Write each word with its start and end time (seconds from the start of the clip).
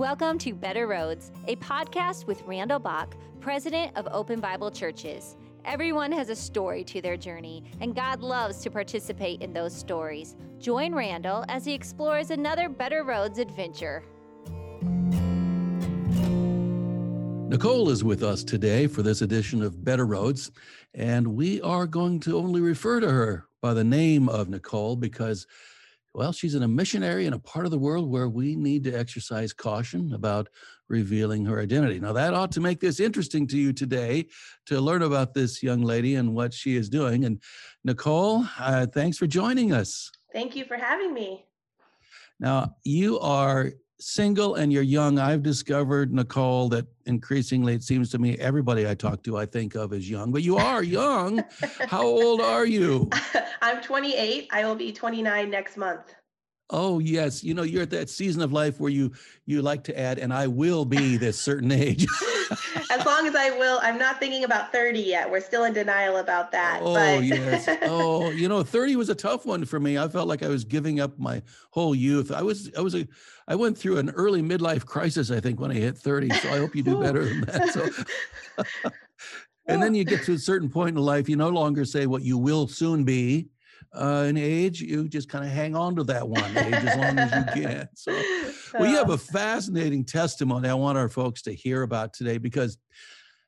Welcome 0.00 0.38
to 0.38 0.54
Better 0.54 0.86
Roads, 0.86 1.30
a 1.46 1.56
podcast 1.56 2.26
with 2.26 2.40
Randall 2.46 2.78
Bach, 2.78 3.14
president 3.38 3.94
of 3.98 4.08
Open 4.10 4.40
Bible 4.40 4.70
Churches. 4.70 5.36
Everyone 5.66 6.10
has 6.10 6.30
a 6.30 6.34
story 6.34 6.82
to 6.84 7.02
their 7.02 7.18
journey, 7.18 7.64
and 7.82 7.94
God 7.94 8.22
loves 8.22 8.62
to 8.62 8.70
participate 8.70 9.42
in 9.42 9.52
those 9.52 9.76
stories. 9.76 10.36
Join 10.58 10.94
Randall 10.94 11.44
as 11.50 11.66
he 11.66 11.74
explores 11.74 12.30
another 12.30 12.70
Better 12.70 13.04
Roads 13.04 13.38
adventure. 13.38 14.02
Nicole 17.50 17.90
is 17.90 18.02
with 18.02 18.22
us 18.22 18.42
today 18.42 18.86
for 18.86 19.02
this 19.02 19.20
edition 19.20 19.62
of 19.62 19.84
Better 19.84 20.06
Roads, 20.06 20.50
and 20.94 21.26
we 21.26 21.60
are 21.60 21.86
going 21.86 22.20
to 22.20 22.38
only 22.38 22.62
refer 22.62 23.00
to 23.00 23.10
her 23.10 23.44
by 23.60 23.74
the 23.74 23.84
name 23.84 24.30
of 24.30 24.48
Nicole 24.48 24.96
because 24.96 25.46
well, 26.12 26.32
she's 26.32 26.54
in 26.54 26.62
a 26.62 26.68
missionary 26.68 27.26
in 27.26 27.32
a 27.32 27.38
part 27.38 27.64
of 27.64 27.70
the 27.70 27.78
world 27.78 28.10
where 28.10 28.28
we 28.28 28.56
need 28.56 28.84
to 28.84 28.92
exercise 28.92 29.52
caution 29.52 30.12
about 30.12 30.48
revealing 30.88 31.44
her 31.44 31.60
identity. 31.60 32.00
Now, 32.00 32.12
that 32.14 32.34
ought 32.34 32.50
to 32.52 32.60
make 32.60 32.80
this 32.80 32.98
interesting 32.98 33.46
to 33.48 33.56
you 33.56 33.72
today 33.72 34.26
to 34.66 34.80
learn 34.80 35.02
about 35.02 35.34
this 35.34 35.62
young 35.62 35.82
lady 35.82 36.16
and 36.16 36.34
what 36.34 36.52
she 36.52 36.76
is 36.76 36.88
doing. 36.88 37.24
And 37.24 37.40
Nicole, 37.84 38.44
uh, 38.58 38.86
thanks 38.86 39.18
for 39.18 39.28
joining 39.28 39.72
us. 39.72 40.10
Thank 40.32 40.56
you 40.56 40.64
for 40.64 40.76
having 40.76 41.14
me. 41.14 41.46
Now, 42.40 42.74
you 42.84 43.20
are 43.20 43.72
single 44.00 44.56
and 44.56 44.72
you're 44.72 44.82
young, 44.82 45.18
I've 45.18 45.42
discovered, 45.42 46.12
Nicole, 46.12 46.68
that 46.70 46.86
increasingly 47.06 47.74
it 47.74 47.82
seems 47.82 48.10
to 48.10 48.18
me 48.18 48.36
everybody 48.38 48.88
I 48.88 48.94
talk 48.94 49.22
to 49.24 49.36
I 49.36 49.46
think 49.46 49.74
of 49.74 49.92
as 49.92 50.08
young, 50.08 50.32
but 50.32 50.42
you 50.42 50.56
are 50.56 50.82
young. 50.82 51.44
How 51.86 52.02
old 52.02 52.40
are 52.40 52.66
you? 52.66 53.08
I'm 53.62 53.82
28. 53.82 54.48
I 54.50 54.64
will 54.64 54.74
be 54.74 54.92
29 54.92 55.50
next 55.50 55.76
month. 55.76 56.14
Oh 56.72 57.00
yes, 57.00 57.42
you 57.42 57.52
know 57.52 57.64
you're 57.64 57.82
at 57.82 57.90
that 57.90 58.08
season 58.08 58.42
of 58.42 58.52
life 58.52 58.78
where 58.78 58.92
you 58.92 59.10
you 59.44 59.60
like 59.60 59.82
to 59.84 59.98
add, 59.98 60.20
and 60.20 60.32
I 60.32 60.46
will 60.46 60.84
be 60.84 61.16
this 61.16 61.36
certain 61.38 61.72
age. 61.72 62.06
as 62.90 63.06
long 63.06 63.26
as 63.26 63.34
I 63.34 63.50
will, 63.50 63.78
I'm 63.82 63.98
not 63.98 64.18
thinking 64.18 64.44
about 64.44 64.72
30 64.72 65.00
yet. 65.00 65.30
We're 65.30 65.40
still 65.40 65.64
in 65.64 65.72
denial 65.72 66.16
about 66.16 66.50
that. 66.52 66.80
Oh 66.82 66.94
but... 66.94 67.24
yes. 67.24 67.68
Oh, 67.82 68.30
you 68.30 68.48
know, 68.48 68.62
30 68.62 68.96
was 68.96 69.08
a 69.08 69.14
tough 69.14 69.46
one 69.46 69.64
for 69.64 69.78
me. 69.78 69.96
I 69.96 70.08
felt 70.08 70.28
like 70.28 70.42
I 70.42 70.48
was 70.48 70.64
giving 70.64 71.00
up 71.00 71.18
my 71.18 71.40
whole 71.70 71.94
youth. 71.94 72.32
I 72.32 72.42
was 72.42 72.70
I 72.76 72.80
was 72.80 72.94
a 72.94 73.06
I 73.48 73.54
went 73.54 73.78
through 73.78 73.98
an 73.98 74.10
early 74.10 74.42
midlife 74.42 74.84
crisis. 74.84 75.30
I 75.30 75.40
think 75.40 75.60
when 75.60 75.70
I 75.70 75.74
hit 75.74 75.96
30. 75.96 76.30
So 76.30 76.50
I 76.50 76.58
hope 76.58 76.74
you 76.74 76.82
do 76.82 77.00
better 77.00 77.24
than 77.24 77.40
that. 77.42 77.68
So. 77.70 77.88
and 79.66 79.82
then 79.82 79.94
you 79.94 80.04
get 80.04 80.24
to 80.24 80.32
a 80.32 80.38
certain 80.38 80.68
point 80.68 80.96
in 80.96 81.02
life, 81.02 81.28
you 81.28 81.36
no 81.36 81.48
longer 81.48 81.84
say 81.84 82.06
what 82.06 82.22
you 82.22 82.36
will 82.38 82.66
soon 82.66 83.04
be 83.04 83.48
uh, 83.94 84.24
an 84.28 84.36
age, 84.36 84.80
you 84.80 85.08
just 85.08 85.28
kind 85.28 85.44
of 85.44 85.50
hang 85.50 85.74
on 85.74 85.96
to 85.96 86.04
that 86.04 86.28
one 86.28 86.56
age 86.56 86.74
as 86.74 86.96
long 86.96 87.18
as 87.18 87.56
you 87.56 87.62
can. 87.62 87.88
So 87.94 88.12
we 88.78 88.88
have 88.88 89.10
a 89.10 89.18
fascinating 89.18 90.04
testimony 90.04 90.68
I 90.68 90.74
want 90.74 90.98
our 90.98 91.08
folks 91.08 91.42
to 91.42 91.52
hear 91.52 91.82
about 91.82 92.12
today 92.12 92.38
because, 92.38 92.78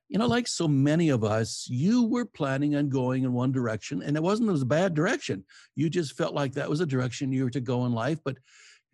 you 0.08 0.18
know, 0.18 0.26
like 0.26 0.48
so 0.48 0.66
many 0.66 1.10
of 1.10 1.24
us, 1.24 1.66
you 1.70 2.04
were 2.06 2.24
planning 2.24 2.76
on 2.76 2.88
going 2.88 3.24
in 3.24 3.32
one 3.32 3.52
direction 3.52 4.02
and 4.02 4.16
it 4.16 4.22
wasn't 4.22 4.48
it 4.48 4.52
was 4.52 4.62
a 4.62 4.66
bad 4.66 4.94
direction. 4.94 5.44
You 5.74 5.88
just 5.88 6.16
felt 6.16 6.34
like 6.34 6.52
that 6.54 6.68
was 6.68 6.80
a 6.80 6.86
direction 6.86 7.32
you 7.32 7.44
were 7.44 7.50
to 7.50 7.60
go 7.60 7.86
in 7.86 7.92
life. 7.92 8.18
But 8.24 8.38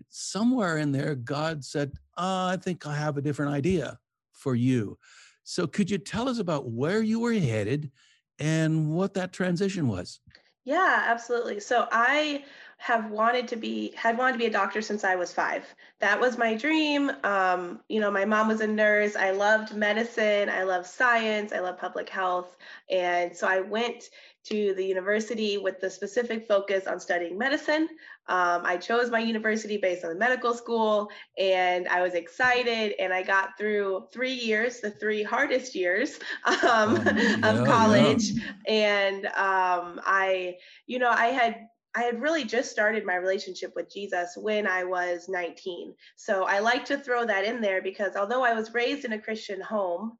somewhere 0.08 0.78
in 0.78 0.92
there, 0.92 1.14
God 1.14 1.64
said, 1.64 1.92
oh, 2.16 2.46
I 2.46 2.56
think 2.56 2.86
I 2.86 2.94
have 2.94 3.16
a 3.16 3.22
different 3.22 3.52
idea 3.52 3.98
for 4.32 4.54
you. 4.54 4.98
So 5.44 5.66
could 5.66 5.90
you 5.90 5.98
tell 5.98 6.28
us 6.28 6.38
about 6.38 6.70
where 6.70 7.02
you 7.02 7.20
were 7.20 7.32
headed 7.32 7.90
and 8.38 8.90
what 8.90 9.14
that 9.14 9.32
transition 9.32 9.88
was? 9.88 10.20
Yeah, 10.64 11.04
absolutely. 11.06 11.60
So 11.60 11.88
I 11.90 12.44
have 12.78 13.10
wanted 13.10 13.48
to 13.48 13.56
be 13.56 13.92
had 13.96 14.16
wanted 14.16 14.32
to 14.32 14.38
be 14.38 14.46
a 14.46 14.50
doctor 14.50 14.80
since 14.80 15.02
I 15.02 15.16
was 15.16 15.32
five. 15.32 15.64
That 15.98 16.20
was 16.20 16.38
my 16.38 16.54
dream. 16.54 17.10
Um, 17.24 17.80
you 17.88 18.00
know, 18.00 18.10
my 18.10 18.24
mom 18.24 18.48
was 18.48 18.60
a 18.60 18.66
nurse. 18.66 19.16
I 19.16 19.32
loved 19.32 19.74
medicine. 19.74 20.48
I 20.48 20.62
love 20.62 20.86
science. 20.86 21.52
I 21.52 21.58
love 21.58 21.76
public 21.76 22.08
health. 22.08 22.56
And 22.88 23.36
so 23.36 23.48
I 23.48 23.60
went 23.60 24.04
to 24.44 24.74
the 24.74 24.84
university 24.84 25.58
with 25.58 25.80
the 25.80 25.90
specific 25.90 26.46
focus 26.46 26.86
on 26.86 27.00
studying 27.00 27.36
medicine. 27.36 27.88
Um, 28.28 28.62
I 28.64 28.76
chose 28.76 29.10
my 29.10 29.18
university 29.18 29.76
based 29.76 30.04
on 30.04 30.10
the 30.10 30.18
medical 30.18 30.54
school, 30.54 31.10
and 31.36 31.88
I 31.88 32.00
was 32.00 32.14
excited. 32.14 32.94
And 33.00 33.12
I 33.12 33.22
got 33.22 33.58
through 33.58 34.06
three 34.12 34.34
years, 34.34 34.80
the 34.80 34.90
three 34.90 35.22
hardest 35.22 35.74
years 35.74 36.18
um, 36.44 36.96
um, 36.96 37.18
yeah, 37.18 37.38
of 37.42 37.66
college. 37.66 38.30
Yeah. 38.30 38.42
And 38.68 39.26
um, 39.26 40.00
I, 40.04 40.56
you 40.86 40.98
know, 40.98 41.10
I 41.10 41.26
had 41.26 41.66
I 41.98 42.02
had 42.02 42.22
really 42.22 42.44
just 42.44 42.70
started 42.70 43.04
my 43.04 43.16
relationship 43.16 43.72
with 43.74 43.92
Jesus 43.92 44.36
when 44.36 44.68
I 44.68 44.84
was 44.84 45.28
19. 45.28 45.92
So 46.14 46.44
I 46.44 46.60
like 46.60 46.84
to 46.84 46.96
throw 46.96 47.26
that 47.26 47.44
in 47.44 47.60
there 47.60 47.82
because 47.82 48.14
although 48.14 48.44
I 48.44 48.54
was 48.54 48.72
raised 48.72 49.04
in 49.04 49.14
a 49.14 49.20
Christian 49.20 49.60
home, 49.60 50.16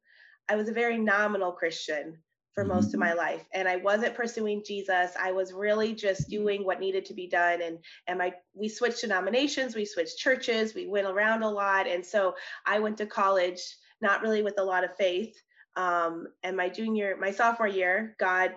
I 0.49 0.57
was 0.57 0.67
a 0.67 0.73
very 0.73 0.97
nominal 0.97 1.53
Christian 1.53 2.17
for 2.53 2.65
mm-hmm. 2.65 2.73
most 2.73 2.93
of 2.93 2.99
my 2.99 3.13
life. 3.13 3.45
And 3.53 3.65
i 3.65 3.77
wasn't 3.77 4.13
pursuing 4.13 4.61
jesus. 4.67 5.11
I 5.17 5.31
was 5.31 5.53
really 5.53 5.93
just 5.93 6.29
doing 6.29 6.65
what 6.65 6.81
needed 6.81 7.05
to 7.05 7.13
be 7.13 7.27
done. 7.27 7.61
And 7.61 7.77
and 8.07 8.17
my 8.17 8.33
we 8.53 8.67
switched 8.67 8.99
denominations 8.99 9.73
we 9.73 9.85
switched 9.85 10.17
churches 10.17 10.75
we 10.75 10.85
went 10.85 11.07
around 11.07 11.43
a 11.43 11.49
lot. 11.49 11.87
And 11.87 12.05
so 12.05 12.35
i 12.65 12.79
went 12.79 12.97
to 12.97 13.05
college 13.05 13.61
not 14.01 14.21
really 14.21 14.43
with 14.43 14.59
a 14.59 14.63
lot 14.63 14.83
of 14.83 14.97
faith. 14.97 15.33
Um, 15.77 16.27
and 16.43 16.57
my 16.57 16.67
junior 16.67 17.15
my 17.17 17.31
sophomore 17.31 17.69
year 17.69 18.17
god 18.19 18.51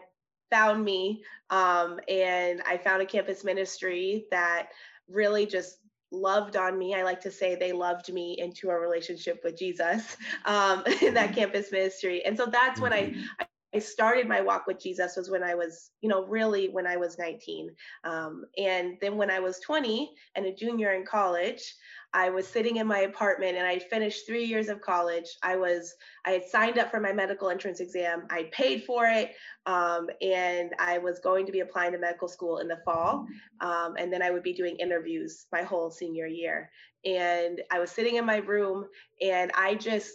found 0.53 0.85
me 0.85 1.23
um, 1.51 1.99
and 2.09 2.61
i 2.67 2.77
found 2.77 3.01
a 3.01 3.07
campus 3.07 3.43
ministry 3.43 4.27
that 4.31 4.69
really 5.09 5.47
just 5.47 5.79
loved 6.13 6.57
on 6.57 6.79
me. 6.79 6.95
I 6.95 7.03
like 7.03 7.21
to 7.23 7.31
say 7.31 7.55
they 7.55 7.73
loved 7.73 8.13
me 8.13 8.37
into 8.39 8.69
a 8.69 8.79
relationship 8.79 9.41
with 9.43 9.59
Jesus 9.59 10.17
um, 10.45 10.83
in 11.01 11.15
that 11.15 11.31
mm-hmm. 11.31 11.35
campus 11.35 11.73
ministry. 11.73 12.25
And 12.25 12.37
so 12.37 12.47
that's 12.47 12.81
when 12.81 12.93
I, 12.93 13.05
mm-hmm. 13.05 13.21
I 13.41 13.47
I 13.75 13.79
started 13.79 14.29
my 14.29 14.41
walk 14.41 14.67
with 14.67 14.81
Jesus 14.81 15.17
was 15.17 15.31
when 15.31 15.43
I 15.43 15.55
was, 15.55 15.91
you 16.03 16.09
know, 16.09 16.27
really 16.27 16.69
when 16.69 16.87
I 16.87 16.97
was 16.97 17.19
19. 17.19 17.71
Um, 18.05 18.45
and 18.59 18.99
then 19.01 19.17
when 19.17 19.31
I 19.31 19.41
was 19.41 19.61
20 19.61 20.11
and 20.35 20.45
a 20.45 20.55
junior 20.55 20.93
in 20.93 21.07
college, 21.07 21.75
I 22.15 22.29
was 22.29 22.47
sitting 22.47 22.77
in 22.77 22.87
my 22.87 23.01
apartment 23.01 23.57
and 23.57 23.67
I 23.67 23.79
finished 23.79 24.27
three 24.27 24.45
years 24.45 24.69
of 24.69 24.83
college. 24.83 25.25
I 25.43 25.57
was, 25.57 25.95
I 26.27 26.33
had 26.33 26.45
signed 26.45 26.79
up 26.79 26.91
for 26.91 27.01
my 27.01 27.13
medical 27.13 27.49
entrance 27.49 27.81
exam. 27.81 28.25
I 28.29 28.51
paid 28.53 28.85
for 28.85 29.07
it. 29.07 29.33
Um, 29.65 30.09
and 30.21 30.73
I 30.79 30.99
was 30.99 31.21
going 31.21 31.47
to 31.47 31.53
be 31.53 31.61
applying 31.61 31.93
to 31.93 31.99
medical 31.99 32.29
school 32.29 32.59
in 32.59 32.69
the 32.69 32.83
fall. 32.85 33.27
Um, 33.61 33.95
and 33.99 34.13
then 34.13 34.21
I 34.23 34.31
would 34.31 34.43
be 34.43 34.53
doing 34.53 34.77
interviews 34.77 35.47
my 35.51 35.63
whole 35.63 35.91
senior 35.91 36.27
year. 36.27 36.71
And 37.07 37.63
I 37.71 37.79
was 37.79 37.91
sitting 37.91 38.17
in 38.17 38.27
my 38.27 38.37
room 38.37 38.87
and 39.23 39.51
I 39.57 39.75
just, 39.75 40.13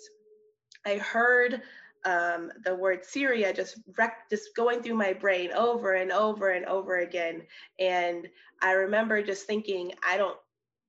I 0.85 0.97
heard 0.97 1.62
um, 2.06 2.52
the 2.63 2.75
word 2.75 3.06
Syria 3.06 3.53
just 3.53 3.80
wrecked, 3.97 4.30
just 4.30 4.56
going 4.56 4.81
through 4.81 4.96
my 4.96 5.13
brain 5.13 5.52
over 5.53 5.94
and 5.94 6.12
over 6.12 6.50
and 6.50 6.66
over 6.66 7.00
again. 7.00 7.44
And 7.80 8.28
I 8.62 8.72
remember 8.72 9.22
just 9.22 9.46
thinking, 9.46 9.94
I 10.08 10.18
don't, 10.18 10.38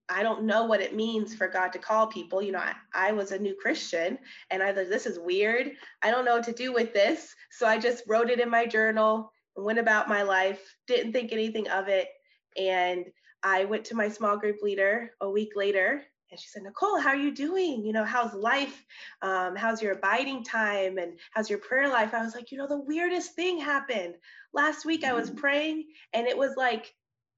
I 0.09 0.23
don't 0.23 0.45
know 0.45 0.65
what 0.65 0.81
it 0.81 0.97
means 0.97 1.35
for 1.35 1.49
God 1.49 1.73
to 1.73 1.79
call 1.79 2.07
people. 2.07 2.41
You 2.41 2.53
know, 2.53 2.61
I, 2.61 2.75
I 2.95 3.13
was 3.13 3.33
a 3.33 3.39
new 3.39 3.55
Christian 3.61 4.19
and 4.51 4.63
I 4.63 4.73
thought, 4.73 4.89
this 4.89 5.07
is 5.07 5.19
weird. 5.19 5.73
I 6.03 6.11
don't 6.11 6.25
know 6.25 6.37
what 6.37 6.45
to 6.45 6.53
do 6.53 6.73
with 6.73 6.95
this. 6.95 7.35
So 7.51 7.67
I 7.67 7.79
just 7.79 8.05
wrote 8.09 8.31
it 8.31 8.41
in 8.41 8.49
my 8.49 8.65
journal 8.65 9.31
and 9.57 9.67
went 9.67 9.79
about 9.79 10.09
my 10.09 10.23
life, 10.23 10.77
didn't 10.87 11.13
think 11.13 11.33
anything 11.33 11.69
of 11.69 11.89
it. 11.89 12.09
And 12.57 13.05
I 13.43 13.67
went 13.67 13.85
to 13.87 13.95
my 13.95 14.09
small 14.09 14.37
group 14.37 14.63
leader 14.63 15.11
a 15.21 15.31
week 15.31 15.51
later 15.55 16.03
and 16.31 16.39
she 16.39 16.49
said, 16.49 16.63
Nicole, 16.63 16.99
how 16.99 17.11
are 17.11 17.17
you 17.17 17.31
doing? 17.31 17.85
You 17.85 17.93
know, 17.93 18.05
how's 18.05 18.35
life? 18.35 18.85
Um, 19.23 19.57
how's 19.57 19.83
your 19.83 19.93
abiding 19.93 20.45
time? 20.45 20.99
And 20.99 21.19
how's 21.33 21.49
your 21.49 21.59
prayer 21.59 21.89
life? 21.89 22.13
I 22.13 22.23
was 22.23 22.35
like, 22.35 22.53
you 22.53 22.59
know, 22.59 22.67
the 22.67 22.81
weirdest 22.81 23.35
thing 23.35 23.59
happened. 23.59 24.15
Last 24.53 24.85
week 24.85 25.05
I 25.05 25.13
was 25.13 25.31
mm-hmm. 25.31 25.39
praying 25.39 25.85
and 26.13 26.27
it 26.27 26.37
was 26.37 26.55
like, 26.57 26.95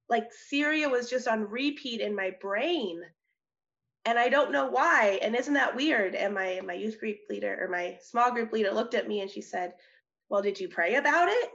like 0.09 0.29
Syria 0.49 0.89
was 0.89 1.09
just 1.09 1.29
on 1.29 1.49
repeat 1.49 2.01
in 2.01 2.17
my 2.17 2.33
brain. 2.41 3.01
And 4.07 4.19
I 4.19 4.29
don't 4.29 4.53
know 4.53 4.67
why. 4.67 5.21
And 5.23 5.37
isn't 5.37 5.55
that 5.55 5.77
weird? 5.77 6.15
And 6.15 6.35
my 6.35 6.61
my 6.65 6.73
youth 6.73 6.99
group 6.99 7.19
leader 7.29 7.59
or 7.61 7.69
my 7.69 7.99
small 8.03 8.33
group 8.33 8.51
leader 8.51 8.73
looked 8.73 8.95
at 8.95 9.07
me 9.07 9.21
and 9.21 9.31
she 9.31 9.43
said, 9.43 9.75
Well, 10.29 10.43
did 10.43 10.59
you 10.59 10.69
pray 10.69 10.97
about 10.97 11.29
it? 11.29 11.51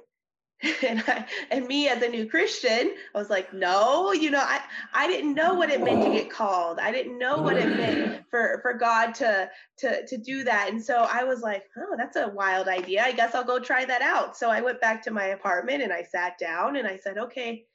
and 0.88 1.04
I, 1.08 1.26
and 1.52 1.68
me 1.68 1.90
as 1.90 2.02
a 2.02 2.08
new 2.08 2.30
Christian, 2.30 2.96
I 3.14 3.18
was 3.18 3.30
like, 3.30 3.54
no, 3.54 4.14
you 4.14 4.32
know, 4.32 4.42
I 4.42 4.62
I 4.94 5.08
didn't 5.08 5.34
know 5.34 5.54
what 5.54 5.70
it 5.70 5.84
meant 5.84 6.04
to 6.04 6.12
get 6.12 6.30
called. 6.30 6.80
I 6.80 6.92
didn't 6.92 7.20
know 7.20 7.42
what 7.42 7.58
it 7.58 7.76
meant 7.76 8.24
for 8.30 8.60
for 8.62 8.74
God 8.74 9.14
to 9.16 9.50
to 9.80 10.08
to 10.08 10.18
do 10.18 10.44
that. 10.46 10.70
And 10.70 10.82
so 10.82 11.08
I 11.12 11.26
was 11.26 11.42
like, 11.42 11.66
oh, 11.78 11.96
that's 11.98 12.16
a 12.16 12.30
wild 12.30 12.70
idea. 12.70 13.04
I 13.04 13.12
guess 13.12 13.36
I'll 13.36 13.44
go 13.44 13.60
try 13.60 13.84
that 13.84 14.02
out. 14.02 14.38
So 14.38 14.50
I 14.50 14.62
went 14.62 14.80
back 14.80 15.04
to 15.04 15.12
my 15.12 15.26
apartment 15.26 15.84
and 15.84 15.92
I 15.92 16.04
sat 16.04 16.38
down 16.38 16.78
and 16.78 16.88
I 16.88 16.98
said, 16.98 17.18
okay, 17.18 17.66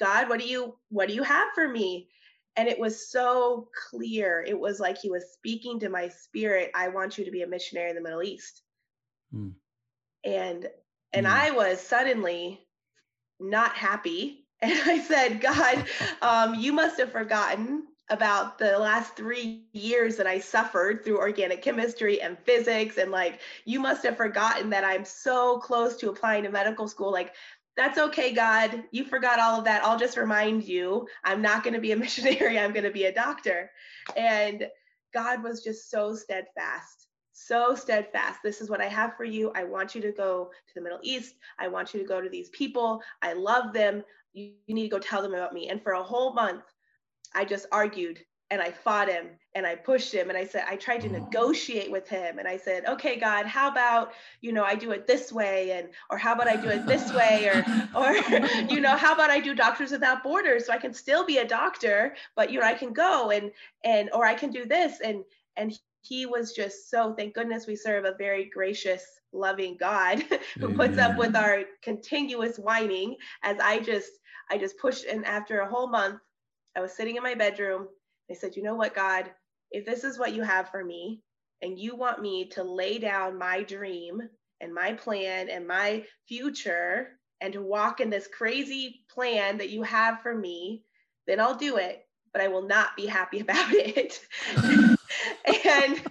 God, 0.00 0.28
what 0.28 0.40
do 0.40 0.46
you 0.46 0.76
what 0.88 1.08
do 1.08 1.14
you 1.14 1.22
have 1.22 1.48
for 1.54 1.68
me? 1.68 2.08
And 2.56 2.68
it 2.68 2.78
was 2.78 3.08
so 3.08 3.68
clear. 3.90 4.44
It 4.46 4.58
was 4.58 4.80
like 4.80 4.98
he 4.98 5.10
was 5.10 5.32
speaking 5.32 5.78
to 5.80 5.90
my 5.90 6.08
spirit. 6.08 6.72
I 6.74 6.88
want 6.88 7.18
you 7.18 7.24
to 7.24 7.30
be 7.30 7.42
a 7.42 7.46
missionary 7.46 7.90
in 7.90 7.96
the 7.96 8.02
Middle 8.02 8.22
East. 8.22 8.62
Hmm. 9.30 9.50
And 10.24 10.66
and 11.16 11.26
mm. 11.26 11.30
I 11.30 11.50
was 11.50 11.80
suddenly 11.80 12.60
not 13.40 13.74
happy. 13.74 14.42
And 14.62 14.72
I 14.72 15.00
said, 15.00 15.42
God, 15.42 15.84
um, 16.22 16.54
you 16.54 16.72
must 16.72 16.98
have 16.98 17.12
forgotten 17.12 17.82
about 18.08 18.58
the 18.58 18.78
last 18.78 19.14
three 19.14 19.66
years 19.74 20.16
that 20.16 20.26
I 20.26 20.38
suffered 20.38 21.04
through 21.04 21.18
organic 21.18 21.60
chemistry 21.60 22.22
and 22.22 22.38
physics. 22.38 22.96
And 22.96 23.10
like, 23.10 23.40
you 23.66 23.80
must 23.80 24.02
have 24.04 24.16
forgotten 24.16 24.70
that 24.70 24.82
I'm 24.82 25.04
so 25.04 25.58
close 25.58 25.98
to 25.98 26.08
applying 26.08 26.44
to 26.44 26.50
medical 26.50 26.88
school. 26.88 27.12
Like, 27.12 27.34
that's 27.76 27.98
okay, 27.98 28.32
God. 28.32 28.84
You 28.92 29.04
forgot 29.04 29.38
all 29.38 29.58
of 29.58 29.66
that. 29.66 29.84
I'll 29.84 29.98
just 29.98 30.16
remind 30.16 30.64
you 30.64 31.06
I'm 31.22 31.42
not 31.42 31.62
going 31.62 31.74
to 31.74 31.80
be 31.80 31.92
a 31.92 31.96
missionary. 32.06 32.58
I'm 32.58 32.72
going 32.72 32.84
to 32.84 32.90
be 32.90 33.04
a 33.04 33.14
doctor. 33.14 33.70
And 34.16 34.66
God 35.12 35.42
was 35.42 35.62
just 35.62 35.90
so 35.90 36.14
steadfast, 36.14 37.08
so 37.36 37.74
steadfast. 37.74 38.40
This 38.42 38.60
is 38.62 38.70
what 38.70 38.80
I 38.80 38.86
have 38.86 39.14
for 39.16 39.24
you. 39.24 39.52
I 39.54 39.64
want 39.64 39.94
you 39.94 40.00
to 40.00 40.10
go 40.10 40.50
to 40.68 40.74
the 40.74 40.80
Middle 40.80 41.00
East. 41.02 41.34
I 41.58 41.68
want 41.68 41.92
you 41.92 42.00
to 42.00 42.06
go 42.06 42.20
to 42.20 42.30
these 42.30 42.48
people. 42.48 43.02
I 43.20 43.34
love 43.34 43.74
them. 43.74 44.02
You, 44.32 44.52
you 44.66 44.74
need 44.74 44.84
to 44.84 44.88
go 44.88 44.98
tell 44.98 45.20
them 45.20 45.34
about 45.34 45.52
me. 45.52 45.68
And 45.68 45.82
for 45.82 45.92
a 45.92 46.02
whole 46.02 46.32
month, 46.32 46.64
I 47.34 47.44
just 47.44 47.66
argued 47.70 48.20
and 48.50 48.62
I 48.62 48.70
fought 48.70 49.08
him 49.08 49.26
and 49.54 49.66
I 49.66 49.74
pushed 49.74 50.14
him 50.14 50.28
and 50.28 50.38
I 50.38 50.46
said 50.46 50.64
I 50.68 50.76
tried 50.76 51.00
to 51.02 51.08
oh. 51.08 51.12
negotiate 51.12 51.90
with 51.90 52.08
him 52.08 52.38
and 52.38 52.48
I 52.48 52.56
said, 52.56 52.86
"Okay, 52.86 53.16
God, 53.16 53.44
how 53.44 53.68
about, 53.68 54.12
you 54.40 54.52
know, 54.52 54.64
I 54.64 54.74
do 54.74 54.92
it 54.92 55.06
this 55.06 55.32
way 55.32 55.72
and 55.72 55.88
or 56.10 56.16
how 56.16 56.32
about 56.32 56.48
I 56.48 56.56
do 56.56 56.68
it 56.68 56.86
this 56.86 57.12
way 57.12 57.48
or 57.48 57.64
or 58.00 58.14
you 58.70 58.80
know, 58.80 58.96
how 58.96 59.12
about 59.12 59.30
I 59.30 59.40
do 59.40 59.54
Doctors 59.54 59.90
Without 59.90 60.22
Borders 60.22 60.66
so 60.66 60.72
I 60.72 60.78
can 60.78 60.94
still 60.94 61.26
be 61.26 61.38
a 61.38 61.46
doctor, 61.46 62.14
but 62.34 62.50
you 62.50 62.60
know, 62.60 62.66
I 62.66 62.74
can 62.74 62.94
go 62.94 63.30
and 63.30 63.50
and 63.84 64.08
or 64.14 64.24
I 64.24 64.34
can 64.34 64.50
do 64.50 64.64
this 64.64 65.00
and 65.00 65.22
and 65.56 65.76
he 66.06 66.26
was 66.26 66.52
just 66.52 66.90
so 66.90 67.14
thank 67.14 67.34
goodness 67.34 67.66
we 67.66 67.76
serve 67.76 68.04
a 68.04 68.14
very 68.18 68.44
gracious 68.44 69.04
loving 69.32 69.76
God 69.78 70.22
who 70.58 70.74
puts 70.74 70.98
up 70.98 71.16
with 71.16 71.34
our 71.36 71.64
continuous 71.82 72.58
whining 72.58 73.16
as 73.42 73.58
I 73.62 73.80
just 73.80 74.10
I 74.50 74.58
just 74.58 74.78
pushed 74.78 75.04
and 75.04 75.24
after 75.24 75.60
a 75.60 75.68
whole 75.68 75.88
month 75.88 76.20
I 76.76 76.80
was 76.80 76.92
sitting 76.92 77.16
in 77.16 77.22
my 77.22 77.34
bedroom. 77.34 77.88
I 78.30 78.34
said, 78.34 78.54
you 78.54 78.62
know 78.62 78.74
what, 78.74 78.94
God, 78.94 79.30
if 79.70 79.86
this 79.86 80.04
is 80.04 80.18
what 80.18 80.34
you 80.34 80.42
have 80.42 80.68
for 80.68 80.84
me, 80.84 81.22
and 81.62 81.78
you 81.78 81.96
want 81.96 82.20
me 82.20 82.48
to 82.50 82.62
lay 82.62 82.98
down 82.98 83.38
my 83.38 83.62
dream 83.62 84.20
and 84.60 84.74
my 84.74 84.92
plan 84.92 85.48
and 85.48 85.66
my 85.66 86.04
future 86.28 87.18
and 87.40 87.52
to 87.52 87.62
walk 87.62 88.00
in 88.00 88.10
this 88.10 88.28
crazy 88.28 89.04
plan 89.10 89.58
that 89.58 89.70
you 89.70 89.82
have 89.82 90.20
for 90.22 90.34
me, 90.34 90.82
then 91.26 91.40
I'll 91.40 91.54
do 91.54 91.76
it, 91.76 92.06
but 92.32 92.42
I 92.42 92.48
will 92.48 92.66
not 92.66 92.96
be 92.96 93.06
happy 93.06 93.40
about 93.40 93.72
it. 93.72 94.20
and 95.64 96.02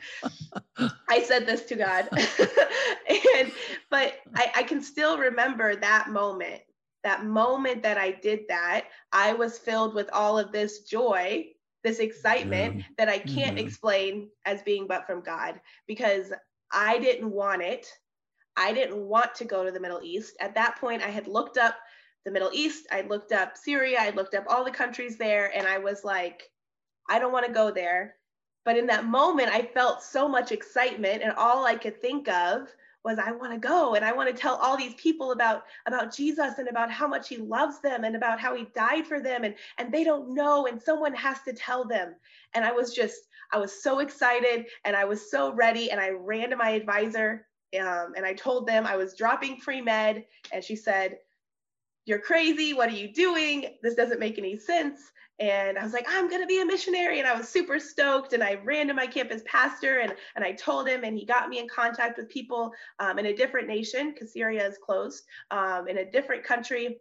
I 1.09 1.24
said 1.24 1.45
this 1.45 1.63
to 1.65 1.75
God. 1.75 2.07
and 3.38 3.51
but 3.89 4.15
I, 4.36 4.51
I 4.56 4.63
can 4.63 4.81
still 4.81 5.18
remember 5.18 5.75
that 5.75 6.09
moment 6.09 6.62
that 7.06 7.24
moment 7.24 7.83
that 7.83 8.00
I 8.00 8.12
did 8.12 8.42
that, 8.50 8.88
I 9.12 9.33
was 9.33 9.59
filled 9.59 9.94
with 9.94 10.09
all 10.12 10.39
of 10.39 10.51
this 10.51 10.80
joy, 10.86 11.45
this 11.83 12.00
excitement 12.00 12.77
yeah. 12.77 12.83
that 12.97 13.09
I 13.09 13.19
can't 13.19 13.57
mm-hmm. 13.57 13.68
explain 13.68 14.30
as 14.44 14.63
being 14.63 14.88
but 14.88 15.06
from 15.06 15.21
God 15.21 15.62
because 15.88 16.33
I 16.74 16.97
didn't 16.97 17.30
want 17.30 17.62
it. 17.62 17.88
I 18.57 18.74
didn't 18.74 18.97
want 18.97 19.36
to 19.36 19.45
go 19.45 19.63
to 19.63 19.71
the 19.71 19.80
Middle 19.80 20.01
East. 20.01 20.36
At 20.39 20.56
that 20.56 20.77
point, 20.81 21.03
I 21.03 21.09
had 21.09 21.27
looked 21.27 21.59
up 21.59 21.75
the 22.25 22.31
Middle 22.31 22.50
East, 22.51 22.88
I 22.92 23.01
looked 23.01 23.31
up 23.31 23.56
Syria, 23.56 24.00
I 24.00 24.09
looked 24.09 24.33
up 24.33 24.45
all 24.50 24.65
the 24.65 24.71
countries 24.71 25.15
there, 25.15 25.56
and 25.56 25.68
I 25.68 25.77
was 25.77 26.03
like, 26.03 26.50
I 27.07 27.19
don't 27.19 27.31
want 27.31 27.45
to 27.45 27.53
go 27.53 27.69
there. 27.69 28.15
But 28.65 28.77
in 28.77 28.88
that 28.88 29.06
moment, 29.06 29.50
I 29.50 29.62
felt 29.62 30.03
so 30.03 30.27
much 30.27 30.51
excitement, 30.51 31.21
and 31.23 31.31
all 31.33 31.65
I 31.65 31.75
could 31.75 32.01
think 32.01 32.27
of 32.27 32.67
was 33.06 33.19
I 33.19 33.31
want 33.31 33.53
to 33.53 33.59
go 33.59 33.94
and 33.94 34.03
I 34.03 34.12
want 34.12 34.29
to 34.29 34.35
tell 34.35 34.56
all 34.56 34.75
these 34.75 34.95
people 34.95 35.31
about 35.31 35.65
about 35.85 36.13
Jesus 36.13 36.57
and 36.57 36.67
about 36.67 36.89
how 36.89 37.07
much 37.07 37.29
he 37.29 37.38
loves 37.38 37.79
them 37.79 38.03
and 38.03 38.15
about 38.15 38.39
how 38.39 38.56
he 38.56 38.65
died 38.75 39.06
for 39.06 39.21
them 39.21 39.44
and 39.44 39.53
and 39.77 39.94
they 39.94 40.03
don't 40.03 40.33
know 40.33 40.65
and 40.65 40.81
someone 40.81 41.13
has 41.13 41.38
to 41.44 41.53
tell 41.53 41.85
them. 41.85 42.15
And 42.56 42.65
I 42.65 42.71
was 42.71 42.95
just 42.95 43.27
I 43.53 43.59
was 43.59 43.71
so 43.83 44.00
excited 44.00 44.65
and 44.85 44.95
I 44.95 45.06
was 45.06 45.29
so 45.29 45.53
ready 45.53 45.91
and 45.91 46.01
I 46.01 46.09
ran 46.09 46.50
to 46.50 46.56
my 46.56 46.71
advisor 46.71 47.45
um, 47.79 48.13
and 48.18 48.25
I 48.25 48.33
told 48.33 48.68
them 48.68 48.88
I 48.88 48.97
was 48.97 49.15
dropping 49.15 49.59
pre-med 49.59 50.25
and 50.51 50.63
she 50.63 50.75
said 50.75 51.19
you're 52.06 52.19
crazy. 52.19 52.74
What 52.74 52.90
are 52.90 52.94
you 52.94 53.12
doing? 53.12 53.66
This 53.81 53.96
doesn't 53.96 54.19
make 54.19 54.38
any 54.38 54.57
sense. 54.57 55.12
And 55.40 55.78
I 55.78 55.84
was 55.84 55.92
like, 55.92 56.06
I'm 56.07 56.30
going 56.30 56.42
to 56.42 56.48
be 56.48 56.62
a 56.62 56.66
missionary. 56.66 57.19
And 57.19 57.28
I 57.28 57.36
was 57.36 57.50
super 57.50 57.78
stoked. 57.78 58.34
And 58.34 58.44
I 58.44 58.56
ran 58.63 58.88
to 58.88 58.94
my 58.94 59.06
campus 59.07 59.42
pastor 59.46 60.00
and, 60.00 60.13
and 60.36 60.46
I 60.46 60.54
told 60.54 60.88
him, 60.88 61.04
and 61.04 61.18
he 61.18 61.25
got 61.25 61.50
me 61.50 61.60
in 61.60 61.68
contact 61.68 62.18
with 62.18 62.30
people 62.30 62.72
um, 63.00 63.19
in 63.19 63.25
a 63.25 63.36
different 63.36 63.68
nation 63.68 64.12
because 64.12 64.31
Syria 64.31 64.66
is 64.66 64.78
closed, 64.78 65.24
um, 65.52 65.88
in 65.88 65.98
a 65.98 66.10
different 66.10 66.44
country 66.46 66.98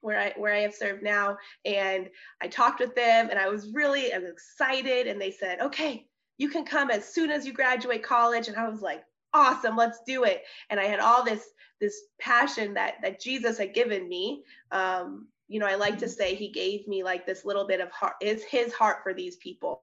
where 0.00 0.18
I 0.18 0.32
where 0.36 0.54
I 0.54 0.60
have 0.60 0.74
served 0.74 1.02
now. 1.02 1.36
And 1.64 2.08
I 2.40 2.48
talked 2.48 2.80
with 2.80 2.94
them 2.94 3.28
and 3.28 3.38
I 3.38 3.48
was 3.48 3.72
really 3.72 4.12
I 4.12 4.18
was 4.18 4.30
excited. 4.30 5.06
And 5.06 5.20
they 5.20 5.32
said, 5.32 5.60
okay, 5.60 6.06
you 6.38 6.48
can 6.48 6.64
come 6.64 6.90
as 6.90 7.12
soon 7.12 7.30
as 7.30 7.44
you 7.44 7.52
graduate 7.52 8.02
college. 8.02 8.48
And 8.48 8.56
I 8.56 8.68
was 8.68 8.80
like, 8.80 9.02
awesome, 9.34 9.76
let's 9.76 10.00
do 10.06 10.24
it. 10.24 10.44
And 10.70 10.80
I 10.80 10.84
had 10.84 11.00
all 11.00 11.24
this 11.24 11.44
this 11.80 12.02
passion 12.20 12.74
that 12.74 12.94
that 13.02 13.20
Jesus 13.20 13.58
had 13.58 13.74
given 13.74 14.08
me. 14.08 14.42
Um, 14.70 15.28
you 15.48 15.60
know, 15.60 15.66
I 15.66 15.76
like 15.76 15.98
to 15.98 16.08
say 16.08 16.34
he 16.34 16.48
gave 16.48 16.88
me 16.88 17.04
like 17.04 17.24
this 17.24 17.44
little 17.44 17.66
bit 17.66 17.80
of 17.80 17.90
heart 17.90 18.14
is 18.20 18.42
his 18.44 18.72
heart 18.72 18.98
for 19.02 19.14
these 19.14 19.36
people. 19.36 19.82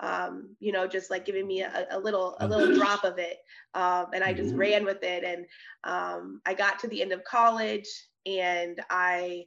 Um, 0.00 0.56
you 0.58 0.72
know, 0.72 0.86
just 0.86 1.10
like 1.10 1.24
giving 1.24 1.46
me 1.46 1.62
a, 1.62 1.86
a 1.90 1.98
little 1.98 2.36
a 2.40 2.48
little 2.48 2.74
drop 2.74 3.04
of 3.04 3.18
it. 3.18 3.38
Um, 3.74 4.06
and 4.14 4.24
I 4.24 4.32
just 4.32 4.50
mm-hmm. 4.50 4.58
ran 4.58 4.84
with 4.84 5.02
it. 5.02 5.24
And 5.24 5.46
um, 5.84 6.40
I 6.46 6.54
got 6.54 6.78
to 6.80 6.88
the 6.88 7.02
end 7.02 7.12
of 7.12 7.24
college 7.24 7.86
and 8.26 8.80
I 8.90 9.44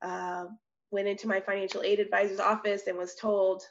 uh, 0.00 0.46
went 0.90 1.08
into 1.08 1.28
my 1.28 1.40
financial 1.40 1.82
aid 1.82 2.00
advisor's 2.00 2.40
office 2.40 2.82
and 2.86 2.96
was 2.96 3.14
told 3.14 3.62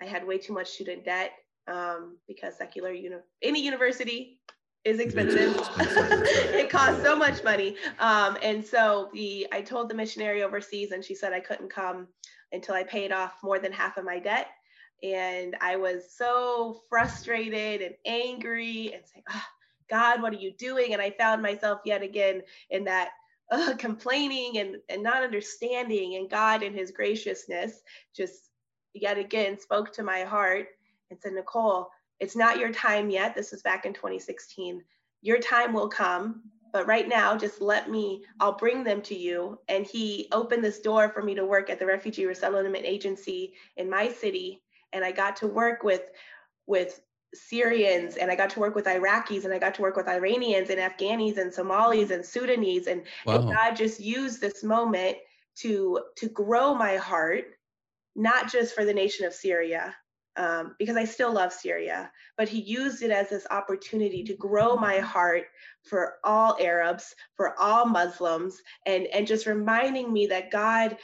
I 0.00 0.06
had 0.06 0.26
way 0.26 0.38
too 0.38 0.52
much 0.52 0.68
student 0.68 1.04
debt 1.04 1.32
um, 1.68 2.18
because 2.26 2.58
secular 2.58 2.92
uni- 2.92 3.16
any 3.42 3.62
university 3.62 4.40
is 4.84 4.98
expensive. 4.98 5.54
it 5.78 6.70
costs 6.70 7.02
so 7.02 7.16
much 7.16 7.44
money. 7.44 7.76
Um, 7.98 8.36
and 8.42 8.64
so 8.64 9.10
the 9.12 9.46
I 9.52 9.62
told 9.62 9.88
the 9.88 9.94
missionary 9.94 10.42
overseas, 10.42 10.92
and 10.92 11.04
she 11.04 11.14
said 11.14 11.32
I 11.32 11.40
couldn't 11.40 11.70
come 11.70 12.08
until 12.52 12.74
I 12.74 12.82
paid 12.82 13.12
off 13.12 13.34
more 13.42 13.58
than 13.58 13.72
half 13.72 13.96
of 13.96 14.04
my 14.04 14.18
debt. 14.18 14.48
And 15.02 15.56
I 15.60 15.76
was 15.76 16.14
so 16.16 16.82
frustrated 16.88 17.82
and 17.82 17.94
angry 18.06 18.92
and 18.94 19.02
saying, 19.04 19.24
oh, 19.32 19.44
God, 19.90 20.22
what 20.22 20.32
are 20.32 20.38
you 20.38 20.52
doing? 20.52 20.92
And 20.92 21.02
I 21.02 21.10
found 21.10 21.42
myself 21.42 21.80
yet 21.84 22.02
again 22.02 22.42
in 22.70 22.84
that 22.84 23.10
uh, 23.52 23.74
complaining 23.76 24.58
and, 24.58 24.76
and 24.88 25.02
not 25.02 25.22
understanding. 25.22 26.16
And 26.16 26.30
God, 26.30 26.62
in 26.62 26.72
His 26.72 26.90
graciousness, 26.90 27.82
just 28.16 28.50
yet 28.94 29.18
again 29.18 29.58
spoke 29.58 29.92
to 29.94 30.02
my 30.02 30.22
heart 30.22 30.68
and 31.10 31.18
said, 31.20 31.32
Nicole, 31.34 31.88
it's 32.22 32.36
not 32.36 32.60
your 32.60 32.72
time 32.72 33.10
yet. 33.10 33.34
This 33.34 33.50
was 33.50 33.62
back 33.62 33.84
in 33.84 33.92
2016. 33.92 34.80
Your 35.22 35.40
time 35.40 35.72
will 35.72 35.88
come, 35.88 36.42
but 36.72 36.86
right 36.86 37.08
now, 37.08 37.36
just 37.36 37.60
let 37.60 37.90
me, 37.90 38.22
I'll 38.38 38.56
bring 38.56 38.84
them 38.84 39.02
to 39.02 39.14
you. 39.16 39.58
And 39.66 39.84
he 39.84 40.28
opened 40.30 40.62
this 40.62 40.78
door 40.78 41.08
for 41.08 41.20
me 41.20 41.34
to 41.34 41.44
work 41.44 41.68
at 41.68 41.80
the 41.80 41.86
Refugee 41.86 42.26
Resettlement 42.26 42.84
Agency 42.84 43.54
in 43.76 43.90
my 43.90 44.08
city. 44.08 44.62
And 44.92 45.04
I 45.04 45.10
got 45.10 45.34
to 45.38 45.48
work 45.48 45.82
with, 45.82 46.02
with 46.68 47.00
Syrians 47.34 48.16
and 48.16 48.30
I 48.30 48.36
got 48.36 48.50
to 48.50 48.60
work 48.60 48.76
with 48.76 48.84
Iraqis 48.84 49.44
and 49.44 49.52
I 49.52 49.58
got 49.58 49.74
to 49.74 49.82
work 49.82 49.96
with 49.96 50.06
Iranians 50.06 50.70
and 50.70 50.78
Afghanis 50.78 51.38
and 51.38 51.52
Somalis 51.52 52.12
and 52.12 52.24
Sudanese. 52.24 52.86
And, 52.86 53.02
wow. 53.26 53.40
and 53.40 53.52
God 53.52 53.74
just 53.74 53.98
used 53.98 54.40
this 54.40 54.62
moment 54.62 55.16
to 55.56 56.00
to 56.16 56.28
grow 56.28 56.72
my 56.72 56.96
heart, 56.98 57.46
not 58.14 58.50
just 58.50 58.76
for 58.76 58.84
the 58.84 58.94
nation 58.94 59.26
of 59.26 59.34
Syria, 59.34 59.94
um, 60.36 60.74
because 60.78 60.96
I 60.96 61.04
still 61.04 61.32
love 61.32 61.52
Syria, 61.52 62.10
but 62.36 62.48
he 62.48 62.60
used 62.60 63.02
it 63.02 63.10
as 63.10 63.28
this 63.28 63.46
opportunity 63.50 64.22
to 64.24 64.34
grow 64.34 64.76
my 64.76 64.98
heart 64.98 65.44
for 65.82 66.14
all 66.24 66.56
Arabs, 66.60 67.14
for 67.36 67.58
all 67.60 67.86
Muslims, 67.86 68.60
and 68.86 69.06
and 69.08 69.26
just 69.26 69.46
reminding 69.46 70.12
me 70.12 70.26
that 70.28 70.50
God, 70.50 70.96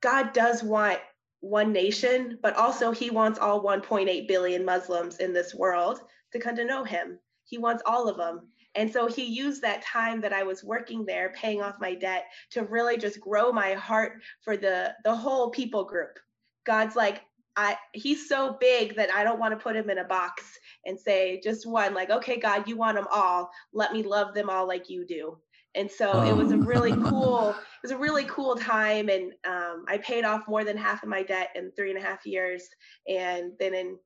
God 0.00 0.32
does 0.32 0.62
want 0.62 0.98
one 1.40 1.72
nation, 1.72 2.38
but 2.42 2.56
also 2.56 2.90
he 2.90 3.10
wants 3.10 3.38
all 3.38 3.62
1.8 3.62 4.26
billion 4.26 4.64
Muslims 4.64 5.18
in 5.18 5.32
this 5.34 5.54
world 5.54 6.00
to 6.32 6.38
come 6.38 6.56
to 6.56 6.64
know 6.64 6.84
him. 6.84 7.18
He 7.44 7.58
wants 7.58 7.82
all 7.84 8.08
of 8.08 8.16
them. 8.16 8.48
And 8.74 8.90
so 8.90 9.06
he 9.06 9.24
used 9.24 9.62
that 9.62 9.82
time 9.82 10.20
that 10.22 10.32
I 10.32 10.42
was 10.42 10.64
working 10.64 11.04
there, 11.04 11.32
paying 11.36 11.62
off 11.62 11.76
my 11.78 11.94
debt, 11.94 12.24
to 12.50 12.64
really 12.64 12.96
just 12.96 13.20
grow 13.20 13.52
my 13.52 13.74
heart 13.74 14.22
for 14.40 14.56
the 14.56 14.94
the 15.04 15.14
whole 15.14 15.50
people 15.50 15.84
group. 15.84 16.18
God's 16.64 16.96
like, 16.96 17.22
I 17.56 17.76
he's 17.92 18.28
so 18.28 18.56
big 18.60 18.96
that 18.96 19.12
I 19.12 19.22
don't 19.22 19.38
want 19.38 19.52
to 19.52 19.62
put 19.62 19.76
him 19.76 19.90
in 19.90 19.98
a 19.98 20.04
box 20.04 20.58
and 20.86 20.98
say 20.98 21.40
just 21.42 21.66
one 21.66 21.94
like 21.94 22.10
okay 22.10 22.38
God 22.38 22.68
you 22.68 22.76
want 22.76 22.96
them 22.96 23.06
all. 23.12 23.50
Let 23.72 23.92
me 23.92 24.02
love 24.02 24.34
them 24.34 24.50
all 24.50 24.66
like 24.66 24.90
you 24.90 25.06
do. 25.06 25.38
And 25.76 25.90
so 25.90 26.22
it 26.22 26.36
was 26.36 26.52
a 26.52 26.56
really 26.56 26.92
cool 26.92 27.50
it 27.50 27.82
was 27.82 27.90
a 27.90 27.98
really 27.98 28.24
cool 28.24 28.56
time 28.56 29.08
and 29.08 29.32
um, 29.44 29.84
I 29.88 29.98
paid 29.98 30.24
off 30.24 30.48
more 30.48 30.64
than 30.64 30.76
half 30.76 31.02
of 31.02 31.08
my 31.08 31.22
debt 31.22 31.50
in 31.54 31.72
three 31.72 31.90
and 31.90 31.98
a 31.98 32.02
half 32.02 32.26
years. 32.26 32.68
And 33.08 33.52
then 33.58 33.74
in 33.74 33.98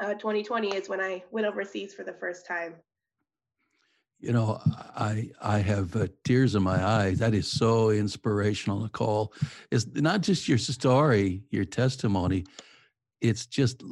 uh, 0.00 0.14
2020 0.14 0.74
is 0.74 0.88
when 0.88 1.00
I 1.00 1.22
went 1.30 1.46
overseas 1.46 1.94
for 1.94 2.04
the 2.04 2.14
first 2.14 2.46
time. 2.46 2.74
You 4.20 4.32
know 4.32 4.58
i 4.96 5.30
i 5.42 5.58
have 5.58 5.94
uh, 5.96 6.06
tears 6.24 6.54
in 6.54 6.62
my 6.62 6.82
eyes. 6.82 7.18
That 7.18 7.34
is 7.34 7.50
so 7.50 7.90
inspirational 7.90 8.80
nicole. 8.80 9.34
It's 9.70 9.86
not 9.94 10.22
just 10.22 10.48
your 10.48 10.58
story 10.58 11.42
your 11.50 11.64
testimony 11.64 12.44
it's 13.20 13.46
just 13.46 13.82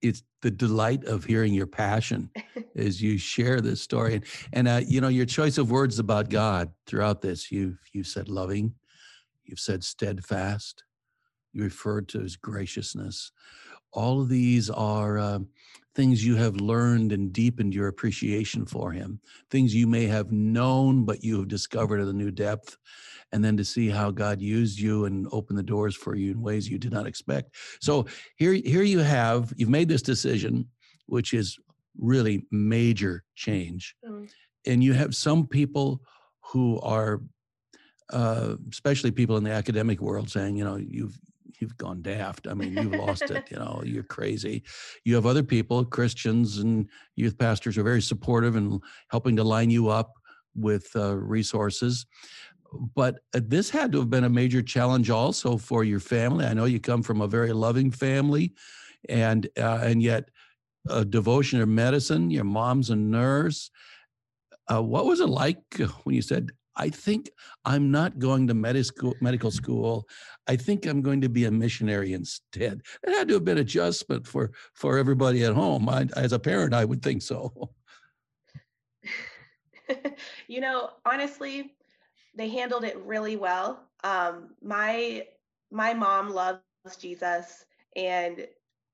it's 0.00 0.22
the 0.42 0.50
delight 0.50 1.04
of 1.04 1.24
hearing 1.24 1.52
your 1.52 1.66
passion 1.66 2.30
as 2.76 3.02
you 3.02 3.18
share 3.18 3.60
this 3.60 3.80
story. 3.80 4.14
And, 4.14 4.24
and 4.52 4.68
uh, 4.68 4.80
you 4.86 5.00
know 5.00 5.08
your 5.08 5.26
choice 5.26 5.58
of 5.58 5.70
words 5.70 5.98
about 5.98 6.30
god 6.30 6.72
throughout 6.86 7.20
this 7.20 7.50
you've 7.50 7.78
you 7.92 8.04
said 8.04 8.28
loving 8.28 8.74
you've 9.44 9.60
said 9.60 9.82
steadfast 9.82 10.84
you 11.52 11.64
referred 11.64 12.08
to 12.08 12.20
his 12.20 12.36
graciousness. 12.36 13.32
All 13.92 14.20
of 14.20 14.28
these 14.28 14.70
are 14.70 15.18
uh, 15.18 15.40
things 15.98 16.24
you 16.24 16.36
have 16.36 16.56
learned 16.60 17.10
and 17.10 17.32
deepened 17.32 17.74
your 17.74 17.88
appreciation 17.88 18.64
for 18.64 18.92
him 18.92 19.20
things 19.50 19.74
you 19.74 19.86
may 19.86 20.06
have 20.06 20.30
known 20.30 21.04
but 21.04 21.24
you 21.24 21.36
have 21.38 21.48
discovered 21.48 22.00
at 22.00 22.06
a 22.06 22.12
new 22.12 22.30
depth 22.30 22.78
and 23.32 23.44
then 23.44 23.56
to 23.56 23.64
see 23.64 23.88
how 23.88 24.10
God 24.10 24.40
used 24.40 24.78
you 24.78 25.04
and 25.04 25.26
opened 25.32 25.58
the 25.58 25.62
doors 25.62 25.94
for 25.94 26.14
you 26.14 26.32
in 26.32 26.40
ways 26.40 26.68
you 26.68 26.78
did 26.78 26.92
not 26.92 27.06
expect. 27.06 27.54
So 27.80 28.06
here, 28.36 28.54
here 28.54 28.82
you 28.82 29.00
have, 29.00 29.52
you've 29.56 29.68
made 29.68 29.88
this 29.88 30.02
decision, 30.02 30.68
which 31.06 31.34
is 31.34 31.58
really 31.98 32.46
major 32.50 33.24
change. 33.34 33.94
Mm. 34.06 34.30
And 34.66 34.84
you 34.84 34.92
have 34.94 35.14
some 35.14 35.46
people 35.46 36.00
who 36.40 36.80
are, 36.80 37.20
uh, 38.12 38.56
especially 38.70 39.10
people 39.10 39.36
in 39.36 39.44
the 39.44 39.52
academic 39.52 40.00
world, 40.00 40.30
saying, 40.30 40.56
you 40.56 40.64
know, 40.64 40.76
you've 40.76 41.18
you've 41.60 41.76
gone 41.76 42.02
daft. 42.02 42.46
I 42.46 42.54
mean, 42.54 42.74
you've 42.74 42.94
lost 42.94 43.22
it. 43.22 43.50
You 43.50 43.58
know, 43.58 43.82
you're 43.84 44.02
crazy. 44.16 44.62
You 45.04 45.14
have 45.14 45.26
other 45.26 45.42
people, 45.42 45.84
Christians 45.84 46.58
and 46.58 46.88
youth 47.16 47.38
pastors, 47.38 47.74
who 47.74 47.80
are 47.82 47.84
very 47.84 48.02
supportive 48.02 48.56
and 48.56 48.80
helping 49.10 49.36
to 49.36 49.44
line 49.44 49.70
you 49.70 49.88
up 49.88 50.12
with 50.54 50.90
uh, 50.96 51.14
resources 51.16 52.06
but 52.94 53.20
uh, 53.34 53.40
this 53.42 53.70
had 53.70 53.92
to 53.92 53.98
have 53.98 54.10
been 54.10 54.24
a 54.24 54.28
major 54.28 54.62
challenge 54.62 55.10
also 55.10 55.56
for 55.56 55.84
your 55.84 56.00
family. 56.00 56.44
I 56.44 56.54
know 56.54 56.64
you 56.64 56.80
come 56.80 57.02
from 57.02 57.20
a 57.20 57.28
very 57.28 57.52
loving 57.52 57.90
family, 57.90 58.52
and 59.08 59.48
uh, 59.58 59.80
and 59.82 60.02
yet 60.02 60.28
a 60.88 61.04
devotion 61.04 61.60
to 61.60 61.66
medicine. 61.66 62.30
Your 62.30 62.44
mom's 62.44 62.90
a 62.90 62.96
nurse. 62.96 63.70
Uh, 64.70 64.82
what 64.82 65.06
was 65.06 65.20
it 65.20 65.28
like 65.28 65.58
when 66.04 66.14
you 66.14 66.22
said, 66.22 66.50
"I 66.78 66.88
think 66.88 67.30
I'm 67.64 67.90
not 67.90 68.18
going 68.18 68.46
to 68.48 68.54
medical 68.54 69.14
medical 69.20 69.50
school. 69.50 70.08
I 70.46 70.56
think 70.56 70.86
I'm 70.86 71.02
going 71.02 71.20
to 71.20 71.28
be 71.28 71.44
a 71.44 71.50
missionary 71.50 72.12
instead." 72.12 72.82
It 73.02 73.10
had 73.10 73.28
to 73.28 73.34
have 73.34 73.44
been 73.44 73.58
adjustment 73.58 74.26
for 74.26 74.52
for 74.74 74.98
everybody 74.98 75.44
at 75.44 75.54
home. 75.54 75.88
I, 75.88 76.06
as 76.16 76.32
a 76.32 76.38
parent, 76.38 76.74
I 76.74 76.84
would 76.84 77.02
think 77.02 77.22
so. 77.22 77.70
you 80.48 80.60
know, 80.60 80.90
honestly, 81.04 81.74
they 82.34 82.48
handled 82.48 82.84
it 82.84 82.96
really 82.98 83.36
well. 83.36 83.84
Um, 84.04 84.50
my 84.62 85.26
my 85.70 85.92
mom 85.94 86.30
loves 86.30 86.60
Jesus, 86.98 87.64
and 87.96 88.46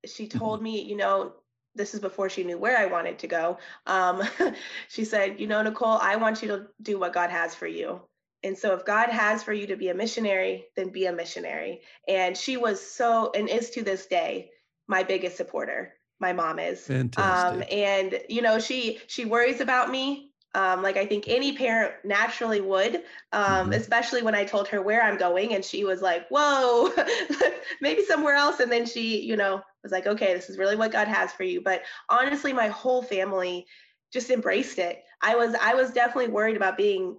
she 0.07 0.27
mm-hmm. 0.27 0.39
told 0.39 0.63
me, 0.63 0.83
you 0.83 0.97
know, 0.97 1.35
this 1.75 1.95
is 1.95 2.01
before 2.01 2.29
she 2.29 2.45
knew 2.45 2.59
where 2.59 2.79
I 2.79 2.87
wanted 2.87 3.19
to 3.21 3.27
go. 3.27 3.59
Um, 3.87 4.23
she 4.89 5.05
said, 5.05 5.41
you 5.41 5.47
know, 5.47 5.63
Nicole, 5.63 5.99
I 6.01 6.17
want 6.17 6.43
you 6.43 6.49
to 6.49 6.67
do 6.83 6.99
what 6.99 7.13
God 7.13 7.31
has 7.31 7.55
for 7.55 7.67
you. 7.67 8.01
And 8.43 8.57
so, 8.57 8.75
if 8.75 8.85
God 8.85 9.09
has 9.09 9.43
for 9.43 9.53
you 9.53 9.67
to 9.69 9.77
be 9.77 9.89
a 9.89 9.95
missionary, 9.95 10.67
then 10.77 10.91
be 10.91 11.07
a 11.07 11.13
missionary. 11.13 11.81
And 12.07 12.37
she 12.37 12.57
was 12.57 12.81
so, 12.81 13.33
and 13.35 13.49
is 13.49 13.71
to 13.71 13.83
this 13.83 14.07
day, 14.07 14.51
my 14.87 15.03
biggest 15.03 15.37
supporter. 15.37 15.95
My 16.21 16.33
mom 16.33 16.59
is. 16.59 16.89
Um, 16.89 16.97
Fantastic. 16.97 17.63
Um, 17.63 17.65
and 17.71 18.21
you 18.29 18.43
know, 18.43 18.59
she 18.59 19.01
she 19.07 19.25
worries 19.25 19.61
about 19.61 19.91
me 19.91 20.31
um, 20.55 20.83
like 20.83 20.97
I 20.97 21.05
think 21.05 21.25
any 21.27 21.57
parent 21.57 21.95
naturally 22.05 22.61
would, 22.61 22.97
um, 23.33 23.43
mm-hmm. 23.43 23.73
especially 23.73 24.23
when 24.23 24.35
I 24.35 24.45
told 24.45 24.69
her 24.69 24.81
where 24.81 25.03
I'm 25.03 25.19
going, 25.19 25.55
and 25.55 25.65
she 25.65 25.85
was 25.85 26.01
like, 26.01 26.29
"Whoa, 26.29 26.93
maybe 27.81 28.05
somewhere 28.05 28.37
else." 28.37 28.61
And 28.61 28.71
then 28.71 28.87
she, 28.87 29.21
you 29.21 29.37
know, 29.37 29.63
was 29.85 29.93
like, 29.93 30.07
"Okay, 30.07 30.35
this 30.35 30.51
is 30.51 30.59
really 30.59 30.77
what 30.77 30.93
God 30.93 31.07
has 31.07 31.33
for 31.33 31.45
you." 31.45 31.61
But 31.61 31.83
honestly, 32.09 32.53
my 32.53 32.69
whole 32.69 33.03
family 33.03 33.67
just 34.13 34.31
embraced 34.31 34.79
it. 34.79 35.05
I 35.23 35.37
was 35.37 35.55
I 35.61 35.75
was 35.75 35.93
definitely 35.93 36.33
worried 36.33 36.57
about 36.57 36.77
being 36.77 37.17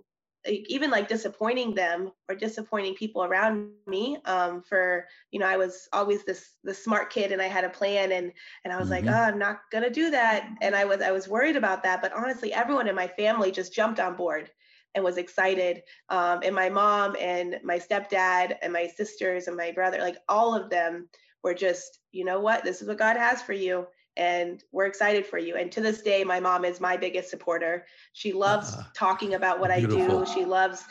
even 0.47 0.91
like 0.91 1.07
disappointing 1.07 1.73
them 1.73 2.11
or 2.29 2.35
disappointing 2.35 2.95
people 2.95 3.23
around 3.23 3.69
me 3.87 4.17
um, 4.25 4.61
for 4.61 5.07
you 5.31 5.39
know 5.39 5.47
i 5.47 5.57
was 5.57 5.87
always 5.93 6.23
this 6.23 6.55
the 6.63 6.73
smart 6.73 7.11
kid 7.11 7.31
and 7.31 7.41
i 7.41 7.47
had 7.47 7.63
a 7.63 7.69
plan 7.69 8.11
and 8.11 8.31
and 8.63 8.73
i 8.73 8.77
was 8.77 8.89
mm-hmm. 8.89 9.07
like 9.07 9.15
oh 9.15 9.23
i'm 9.23 9.39
not 9.39 9.61
gonna 9.71 9.89
do 9.89 10.09
that 10.11 10.49
and 10.61 10.75
i 10.75 10.85
was 10.85 11.01
i 11.01 11.11
was 11.11 11.27
worried 11.27 11.55
about 11.55 11.83
that 11.83 12.01
but 12.01 12.13
honestly 12.13 12.53
everyone 12.53 12.87
in 12.87 12.95
my 12.95 13.07
family 13.07 13.51
just 13.51 13.73
jumped 13.73 13.99
on 13.99 14.15
board 14.15 14.49
and 14.93 15.03
was 15.03 15.17
excited 15.17 15.81
um, 16.09 16.39
and 16.43 16.55
my 16.55 16.69
mom 16.69 17.15
and 17.19 17.57
my 17.63 17.77
stepdad 17.77 18.55
and 18.61 18.71
my 18.71 18.87
sisters 18.87 19.47
and 19.47 19.57
my 19.57 19.71
brother 19.71 19.99
like 19.99 20.17
all 20.29 20.55
of 20.55 20.69
them 20.69 21.09
were 21.45 21.53
just 21.53 21.99
you 22.11 22.25
know 22.25 22.41
what 22.41 22.65
this 22.65 22.81
is 22.81 22.87
what 22.87 22.97
god 22.97 23.15
has 23.15 23.41
for 23.41 23.53
you 23.53 23.87
and 24.17 24.63
we're 24.71 24.85
excited 24.85 25.25
for 25.25 25.37
you. 25.37 25.55
And 25.55 25.71
to 25.73 25.81
this 25.81 26.01
day, 26.01 26.23
my 26.23 26.39
mom 26.39 26.63
is 26.63 26.79
my 26.79 26.95
biggest 26.95 27.29
supporter. 27.29 27.85
She 28.13 28.31
loves 28.31 28.73
uh, 28.75 28.83
talking 28.95 29.33
about 29.33 29.59
what 29.59 29.75
beautiful. 29.75 30.21
I 30.21 30.25
do. 30.25 30.31
She 30.33 30.45
loves 30.45 30.83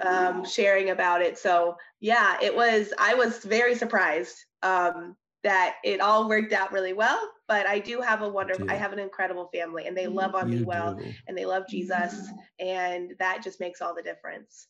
um, 0.00 0.44
sharing 0.44 0.90
about 0.90 1.22
it. 1.22 1.38
So 1.38 1.76
yeah, 2.00 2.36
it 2.42 2.54
was. 2.54 2.92
I 2.98 3.14
was 3.14 3.38
very 3.38 3.74
surprised 3.74 4.36
um, 4.62 5.16
that 5.44 5.76
it 5.84 6.00
all 6.00 6.28
worked 6.28 6.52
out 6.52 6.72
really 6.72 6.92
well. 6.92 7.20
But 7.46 7.66
I 7.66 7.78
do 7.78 8.00
have 8.00 8.22
a 8.22 8.28
wonderful. 8.28 8.70
I 8.70 8.74
have 8.74 8.92
an 8.92 8.98
incredible 8.98 9.48
family, 9.54 9.86
and 9.86 9.96
they 9.96 10.06
love 10.06 10.34
on 10.34 10.50
you 10.50 10.60
me 10.60 10.64
well, 10.64 10.94
do. 10.94 11.12
and 11.28 11.38
they 11.38 11.44
love 11.44 11.64
Jesus, 11.68 12.28
and 12.58 13.14
that 13.18 13.44
just 13.44 13.60
makes 13.60 13.80
all 13.80 13.94
the 13.94 14.02
difference. 14.02 14.68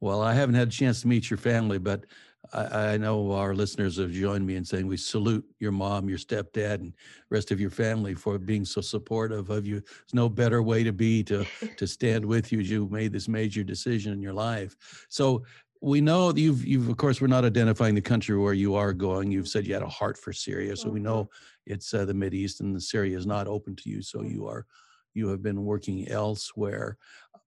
Well, 0.00 0.22
I 0.22 0.34
haven't 0.34 0.56
had 0.56 0.68
a 0.68 0.70
chance 0.72 1.00
to 1.02 1.08
meet 1.08 1.30
your 1.30 1.38
family, 1.38 1.78
but 1.78 2.04
I, 2.52 2.92
I, 2.92 2.96
know 2.96 3.32
our 3.32 3.54
listeners 3.54 3.96
have 3.98 4.12
joined 4.12 4.46
me 4.46 4.56
in 4.56 4.64
saying 4.64 4.86
we 4.86 4.96
salute 4.96 5.44
your 5.58 5.72
mom, 5.72 6.08
your 6.08 6.18
stepdad, 6.18 6.74
and 6.74 6.94
rest 7.30 7.50
of 7.50 7.60
your 7.60 7.70
family 7.70 8.14
for 8.14 8.38
being 8.38 8.64
so 8.64 8.80
supportive 8.80 9.50
of 9.50 9.66
you. 9.66 9.80
There's 9.80 10.14
no 10.14 10.28
better 10.28 10.62
way 10.62 10.84
to 10.84 10.92
be 10.92 11.22
to 11.24 11.44
to 11.76 11.86
stand 11.86 12.24
with 12.24 12.52
you 12.52 12.60
as 12.60 12.70
you 12.70 12.88
made 12.90 13.12
this 13.12 13.28
major 13.28 13.64
decision 13.64 14.12
in 14.12 14.22
your 14.22 14.32
life. 14.32 14.76
So 15.08 15.44
we 15.80 16.00
know 16.00 16.32
you've 16.34 16.64
you've 16.64 16.88
of 16.88 16.96
course 16.96 17.20
we're 17.20 17.28
not 17.28 17.44
identifying 17.44 17.94
the 17.94 18.00
country 18.00 18.36
where 18.36 18.54
you 18.54 18.74
are 18.74 18.92
going. 18.92 19.30
You've 19.30 19.48
said 19.48 19.66
you 19.66 19.74
had 19.74 19.82
a 19.82 19.88
heart 19.88 20.16
for 20.16 20.32
Syria, 20.32 20.76
so 20.76 20.88
we 20.90 21.00
know 21.00 21.24
mm-hmm. 21.24 21.72
it's 21.74 21.92
uh, 21.92 22.04
the 22.04 22.14
Mid 22.14 22.34
East 22.34 22.60
and 22.60 22.74
the 22.74 22.80
Syria 22.80 23.16
is 23.16 23.26
not 23.26 23.46
open 23.46 23.76
to 23.76 23.90
you. 23.90 24.02
So 24.02 24.22
you 24.22 24.46
are 24.46 24.66
you 25.14 25.28
have 25.28 25.42
been 25.42 25.64
working 25.64 26.08
elsewhere, 26.08 26.96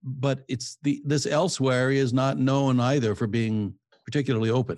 but 0.03 0.43
it's 0.47 0.77
the 0.83 1.01
this 1.05 1.25
elsewhere 1.25 1.91
is 1.91 2.13
not 2.13 2.37
known 2.37 2.79
either 2.79 3.15
for 3.15 3.27
being 3.27 3.75
particularly 4.11 4.49
open 4.49 4.77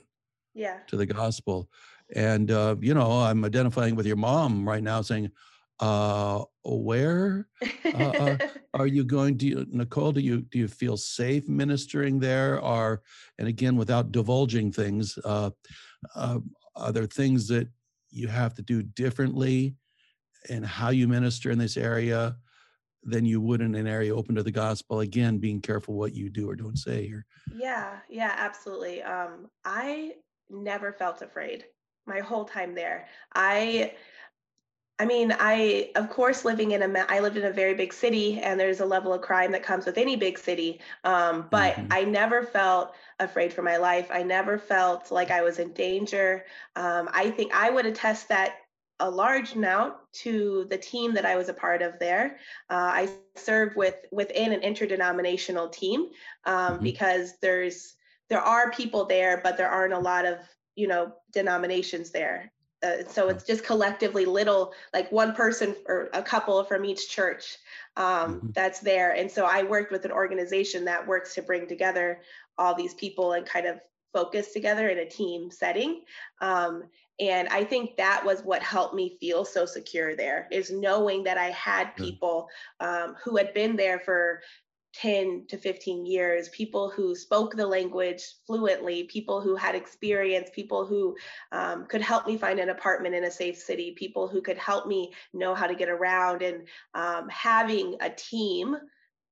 yeah. 0.54 0.78
to 0.88 0.96
the 0.96 1.06
gospel. 1.06 1.68
And 2.16 2.52
uh, 2.52 2.76
you 2.80 2.94
know 2.94 3.10
i'm 3.12 3.44
identifying 3.44 3.96
with 3.96 4.06
your 4.06 4.18
mom 4.18 4.68
right 4.68 4.84
now 4.84 5.02
saying 5.02 5.32
uh, 5.80 6.44
where 6.64 7.48
uh, 7.86 7.98
uh 7.98 8.38
are 8.76 8.88
you 8.88 9.04
going? 9.04 9.38
To 9.40 9.66
nicole 9.70 10.12
do 10.12 10.22
you 10.22 10.42
do 10.42 10.60
you 10.60 10.68
feel 10.68 10.98
safe 10.98 11.50
ministering 11.50 12.20
there? 12.20 12.62
Are, 12.62 13.02
and 13.40 13.48
again 13.48 13.76
without 13.76 14.12
divulging 14.12 14.72
things 14.72 15.18
uh, 15.26 15.50
uh, 16.16 16.40
are 16.76 16.92
there 16.92 17.08
things 17.08 17.48
that 17.48 17.68
you 18.12 18.28
have 18.28 18.54
to 18.56 18.62
do 18.62 18.84
differently 18.84 19.76
in 20.50 20.62
how 20.62 20.90
you 20.90 21.08
minister 21.08 21.50
in 21.50 21.58
this 21.58 21.78
area 21.78 22.36
than 23.06 23.26
you 23.26 23.42
would 23.42 23.62
in 23.62 23.76
an 23.76 23.88
area 23.88 24.16
open 24.16 24.36
to 24.36 24.44
the 24.44 24.52
gospel 24.52 25.02
again 25.02 25.38
being 25.38 25.62
careful 25.62 25.94
what 25.96 26.14
you 26.14 26.30
do 26.30 26.50
or 26.50 26.56
don't 26.56 26.78
say 26.78 27.08
here 27.08 27.26
yeah 27.56 27.98
yeah 28.10 28.34
absolutely 28.38 29.02
um 29.04 29.48
i 29.66 30.14
never 30.50 30.92
felt 30.94 31.22
afraid 31.22 31.66
my 32.06 32.20
whole 32.20 32.46
time 32.46 32.74
there 32.76 33.08
i 33.36 33.92
I 35.00 35.06
mean, 35.06 35.36
I 35.38 35.92
of 35.96 36.10
course 36.10 36.46
living 36.46 36.72
in 36.72 36.84
a 36.84 37.06
I 37.10 37.20
lived 37.20 37.36
in 37.36 37.46
a 37.46 37.52
very 37.52 37.74
big 37.74 37.92
city, 37.92 38.40
and 38.40 38.60
there's 38.60 38.80
a 38.80 38.86
level 38.86 39.12
of 39.12 39.22
crime 39.22 39.52
that 39.52 39.64
comes 39.64 39.86
with 39.86 39.98
any 39.98 40.16
big 40.16 40.38
city. 40.38 40.80
Um, 41.04 41.48
but 41.50 41.74
mm-hmm. 41.74 41.88
I 41.92 42.04
never 42.04 42.44
felt 42.44 42.94
afraid 43.20 43.52
for 43.52 43.64
my 43.64 43.78
life. 43.78 44.10
I 44.12 44.22
never 44.22 44.58
felt 44.58 45.12
like 45.12 45.32
I 45.32 45.42
was 45.42 45.58
in 45.58 45.74
danger. 45.74 46.46
Um, 46.76 47.10
I 47.12 47.32
think 47.32 47.54
I 47.54 47.72
would 47.72 47.88
attest 47.88 48.30
that 48.30 48.58
a 49.00 49.10
large 49.10 49.54
amount 49.54 49.96
to 50.14 50.66
the 50.70 50.78
team 50.78 51.14
that 51.14 51.26
I 51.26 51.36
was 51.36 51.50
a 51.50 51.54
part 51.54 51.82
of 51.82 52.00
there. 52.00 52.38
Uh, 52.70 52.92
I 52.94 53.10
served 53.36 53.76
with 53.76 53.96
within 54.12 54.54
an 54.54 54.62
interdenominational 54.62 55.70
team 55.70 56.10
um, 56.46 56.74
mm-hmm. 56.74 56.84
because 56.84 57.34
there's 57.42 57.96
there 58.30 58.42
are 58.42 58.72
people 58.72 59.06
there, 59.06 59.42
but 59.44 59.58
there 59.58 59.70
aren't 59.70 59.94
a 59.94 60.00
lot 60.00 60.26
of 60.26 60.38
you 60.76 60.88
know 60.88 61.14
denominations 61.32 62.12
there. 62.12 62.52
Uh, 62.84 63.04
so 63.08 63.30
it's 63.30 63.46
just 63.46 63.64
collectively 63.64 64.26
little, 64.26 64.74
like 64.94 65.10
one 65.12 65.34
person 65.34 65.74
or 65.88 66.10
a 66.14 66.22
couple 66.22 66.62
from 66.66 66.84
each 66.84 67.10
church 67.10 67.58
um, 67.96 68.36
mm-hmm. 68.36 68.48
that's 68.52 68.80
there. 68.80 69.16
And 69.16 69.32
so 69.32 69.46
I 69.46 69.64
worked 69.64 69.92
with 69.92 70.04
an 70.04 70.12
organization 70.12 70.84
that 70.86 71.08
works 71.08 71.34
to 71.36 71.42
bring 71.42 71.66
together 71.66 72.20
all 72.58 72.76
these 72.76 72.94
people 72.94 73.34
and 73.34 73.46
kind 73.46 73.68
of 73.68 73.80
focus 74.14 74.52
together 74.52 74.90
in 74.90 75.00
a 75.00 75.10
team 75.10 75.50
setting. 75.50 76.02
Um, 76.42 76.84
and 77.20 77.48
I 77.50 77.64
think 77.64 77.96
that 77.98 78.24
was 78.26 78.42
what 78.42 78.64
helped 78.64 78.96
me 78.96 79.18
feel 79.20 79.46
so 79.46 79.66
secure 79.66 80.16
there 80.16 80.48
is 80.52 80.72
knowing 80.72 81.24
that 81.24 81.38
I 81.38 81.52
had 81.52 81.96
people 81.96 82.48
um, 82.80 83.16
who 83.24 83.38
had 83.38 83.54
been 83.54 83.76
there 83.76 84.00
for 84.00 84.42
10 84.96 85.46
to 85.50 85.58
15 85.58 86.06
years, 86.06 86.50
people 86.50 86.90
who 86.90 87.16
spoke 87.16 87.56
the 87.56 87.66
language 87.66 88.24
fluently, 88.46 89.04
people 89.06 89.42
who 89.42 89.56
had 89.56 89.74
experience, 89.76 90.50
people 90.54 90.86
who 90.86 91.16
um, 91.52 91.86
could 91.88 92.02
help 92.02 92.28
me 92.28 92.38
find 92.38 92.60
an 92.60 92.70
apartment 92.70 93.16
in 93.16 93.24
a 93.24 93.32
safe 93.32 93.58
city, 93.58 93.96
people 93.98 94.28
who 94.28 94.42
could 94.42 94.58
help 94.58 94.88
me 94.88 95.12
know 95.34 95.56
how 95.56 95.66
to 95.66 95.76
get 95.76 95.90
around. 95.90 96.42
And 96.44 96.68
um, 96.94 97.28
having 97.30 97.96
a 98.02 98.10
team 98.10 98.78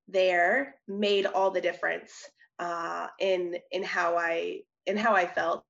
there 0.08 0.76
made 0.88 1.26
all 1.28 1.52
the 1.52 1.62
difference 1.62 2.30
uh, 2.60 3.08
in 3.20 3.56
in 3.72 3.84
how 3.84 4.18
I 4.18 4.62
in 4.86 4.98
how 4.98 5.14
I 5.16 5.28
felt 5.28 5.64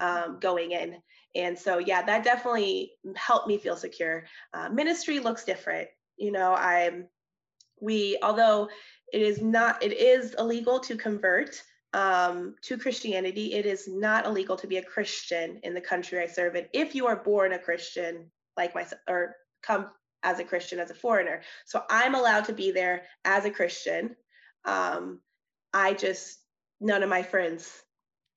um, 0.00 0.38
going 0.40 0.72
in. 0.72 0.96
And 1.36 1.58
so, 1.58 1.78
yeah, 1.78 2.02
that 2.02 2.24
definitely 2.24 2.92
helped 3.14 3.46
me 3.46 3.58
feel 3.58 3.76
secure. 3.76 4.24
Uh, 4.54 4.68
ministry 4.70 5.20
looks 5.20 5.44
different. 5.44 5.88
You 6.16 6.32
know, 6.32 6.54
I'm 6.54 7.08
we 7.80 8.18
although 8.22 8.68
it 9.12 9.22
is 9.22 9.42
not 9.42 9.82
it 9.82 9.92
is 9.92 10.34
illegal 10.38 10.80
to 10.80 10.96
convert 10.96 11.62
um, 11.92 12.54
to 12.62 12.78
Christianity. 12.78 13.54
It 13.54 13.66
is 13.66 13.86
not 13.86 14.26
illegal 14.26 14.56
to 14.56 14.66
be 14.66 14.78
a 14.78 14.82
Christian 14.82 15.60
in 15.62 15.74
the 15.74 15.80
country 15.80 16.18
I 16.18 16.26
serve 16.26 16.56
in 16.56 16.66
if 16.72 16.94
you 16.94 17.06
are 17.06 17.16
born 17.16 17.52
a 17.52 17.58
Christian 17.58 18.30
like 18.56 18.74
myself 18.74 19.00
or 19.08 19.36
come 19.62 19.90
as 20.22 20.40
a 20.40 20.44
Christian 20.44 20.78
as 20.78 20.90
a 20.90 20.94
foreigner. 20.94 21.42
So 21.66 21.82
I'm 21.88 22.14
allowed 22.14 22.46
to 22.46 22.52
be 22.52 22.70
there 22.70 23.02
as 23.24 23.44
a 23.44 23.50
Christian. 23.50 24.16
Um, 24.64 25.20
I 25.72 25.94
just 25.94 26.38
none 26.80 27.02
of 27.02 27.10
my 27.10 27.22
friends 27.22 27.70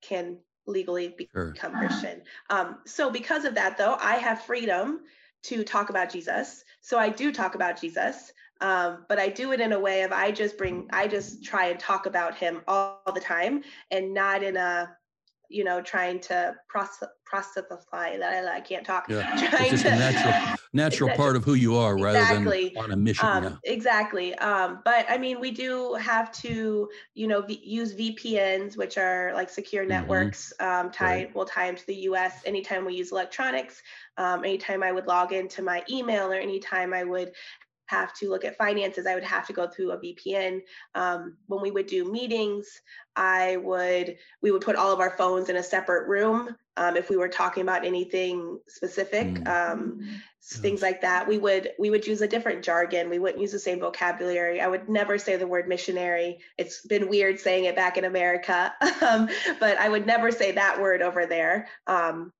can 0.02 0.38
legally 0.66 1.14
become 1.16 1.72
sure. 1.72 1.78
Christian. 1.78 2.22
Um, 2.48 2.78
so 2.86 3.10
because 3.10 3.44
of 3.44 3.54
that, 3.54 3.76
though, 3.78 3.96
I 4.00 4.14
have 4.14 4.42
freedom 4.42 5.00
to 5.44 5.64
talk 5.64 5.90
about 5.90 6.10
Jesus. 6.10 6.64
So 6.80 6.98
I 6.98 7.08
do 7.08 7.32
talk 7.32 7.54
about 7.54 7.80
Jesus. 7.80 8.32
Um, 8.60 9.06
but 9.08 9.18
I 9.18 9.28
do 9.28 9.52
it 9.52 9.60
in 9.60 9.72
a 9.72 9.80
way 9.80 10.02
of 10.02 10.12
I 10.12 10.32
just 10.32 10.58
bring, 10.58 10.86
I 10.92 11.08
just 11.08 11.42
try 11.42 11.68
and 11.68 11.80
talk 11.80 12.04
about 12.04 12.36
him 12.36 12.60
all, 12.68 13.00
all 13.06 13.12
the 13.14 13.20
time 13.20 13.62
and 13.90 14.12
not 14.12 14.42
in 14.42 14.58
a, 14.58 14.94
you 15.50 15.64
know, 15.64 15.82
trying 15.82 16.20
to 16.20 16.54
process, 16.68 17.08
proselytify 17.26 18.18
that 18.18 18.44
I, 18.44 18.56
I 18.56 18.60
can't 18.60 18.86
talk. 18.86 19.06
Yeah. 19.08 19.22
Trying 19.50 19.72
it's 19.72 19.82
just 19.82 19.84
to, 19.84 19.92
a 19.92 19.96
natural, 19.96 20.56
natural 20.72 21.10
part 21.16 21.36
of 21.36 21.44
who 21.44 21.54
you 21.54 21.76
are 21.76 21.98
rather 21.98 22.18
exactly. 22.18 22.72
than 22.74 22.84
on 22.84 22.92
a 22.92 22.96
mission. 22.96 23.26
Um, 23.26 23.44
yeah. 23.44 23.56
Exactly. 23.64 24.34
Um, 24.36 24.80
but 24.84 25.06
I 25.08 25.18
mean, 25.18 25.40
we 25.40 25.50
do 25.50 25.94
have 25.94 26.32
to, 26.42 26.88
you 27.14 27.26
know, 27.26 27.42
v- 27.42 27.60
use 27.62 27.94
VPNs, 27.94 28.76
which 28.76 28.96
are 28.96 29.32
like 29.34 29.50
secure 29.50 29.82
mm-hmm. 29.82 29.90
networks, 29.90 30.52
um, 30.60 30.90
tie, 30.90 31.24
right. 31.24 31.34
will 31.34 31.44
tie 31.44 31.68
into 31.68 31.84
the 31.86 31.96
US 31.96 32.42
anytime 32.46 32.84
we 32.84 32.94
use 32.94 33.12
electronics. 33.12 33.82
Um, 34.16 34.44
anytime 34.44 34.82
I 34.82 34.92
would 34.92 35.06
log 35.06 35.32
into 35.32 35.62
my 35.62 35.82
email 35.90 36.30
or 36.30 36.36
anytime 36.36 36.94
I 36.94 37.04
would 37.04 37.32
have 37.90 38.14
to 38.14 38.30
look 38.30 38.44
at 38.44 38.56
finances, 38.56 39.06
I 39.06 39.14
would 39.14 39.24
have 39.24 39.46
to 39.48 39.52
go 39.52 39.66
through 39.66 39.90
a 39.90 39.98
VPN. 39.98 40.60
Um, 40.94 41.36
when 41.46 41.60
we 41.60 41.70
would 41.70 41.86
do 41.86 42.10
meetings, 42.10 42.68
I 43.16 43.56
would 43.58 44.16
we 44.40 44.52
would 44.52 44.62
put 44.62 44.76
all 44.76 44.92
of 44.92 45.00
our 45.00 45.16
phones 45.16 45.48
in 45.48 45.56
a 45.56 45.62
separate 45.62 46.08
room. 46.08 46.56
Um, 46.76 46.96
if 46.96 47.10
we 47.10 47.16
were 47.16 47.28
talking 47.28 47.62
about 47.62 47.84
anything 47.84 48.60
specific, 48.68 49.26
mm. 49.26 49.48
um, 49.48 50.00
mm. 50.00 50.60
things 50.60 50.80
like 50.80 51.00
that, 51.00 51.26
we 51.26 51.36
would 51.38 51.72
we 51.78 51.90
would 51.90 52.06
use 52.06 52.20
a 52.22 52.28
different 52.28 52.64
jargon. 52.64 53.10
We 53.10 53.18
wouldn't 53.18 53.42
use 53.42 53.52
the 53.52 53.58
same 53.58 53.80
vocabulary. 53.80 54.60
I 54.60 54.68
would 54.68 54.88
never 54.88 55.18
say 55.18 55.36
the 55.36 55.46
word 55.46 55.68
missionary. 55.68 56.38
It's 56.56 56.86
been 56.86 57.08
weird 57.08 57.40
saying 57.40 57.64
it 57.64 57.76
back 57.76 57.98
in 57.98 58.04
America, 58.04 58.72
um, 59.02 59.28
but 59.58 59.76
I 59.78 59.88
would 59.88 60.06
never 60.06 60.30
say 60.30 60.52
that 60.52 60.80
word 60.80 61.02
over 61.02 61.26
there. 61.26 61.68
Um, 61.86 62.32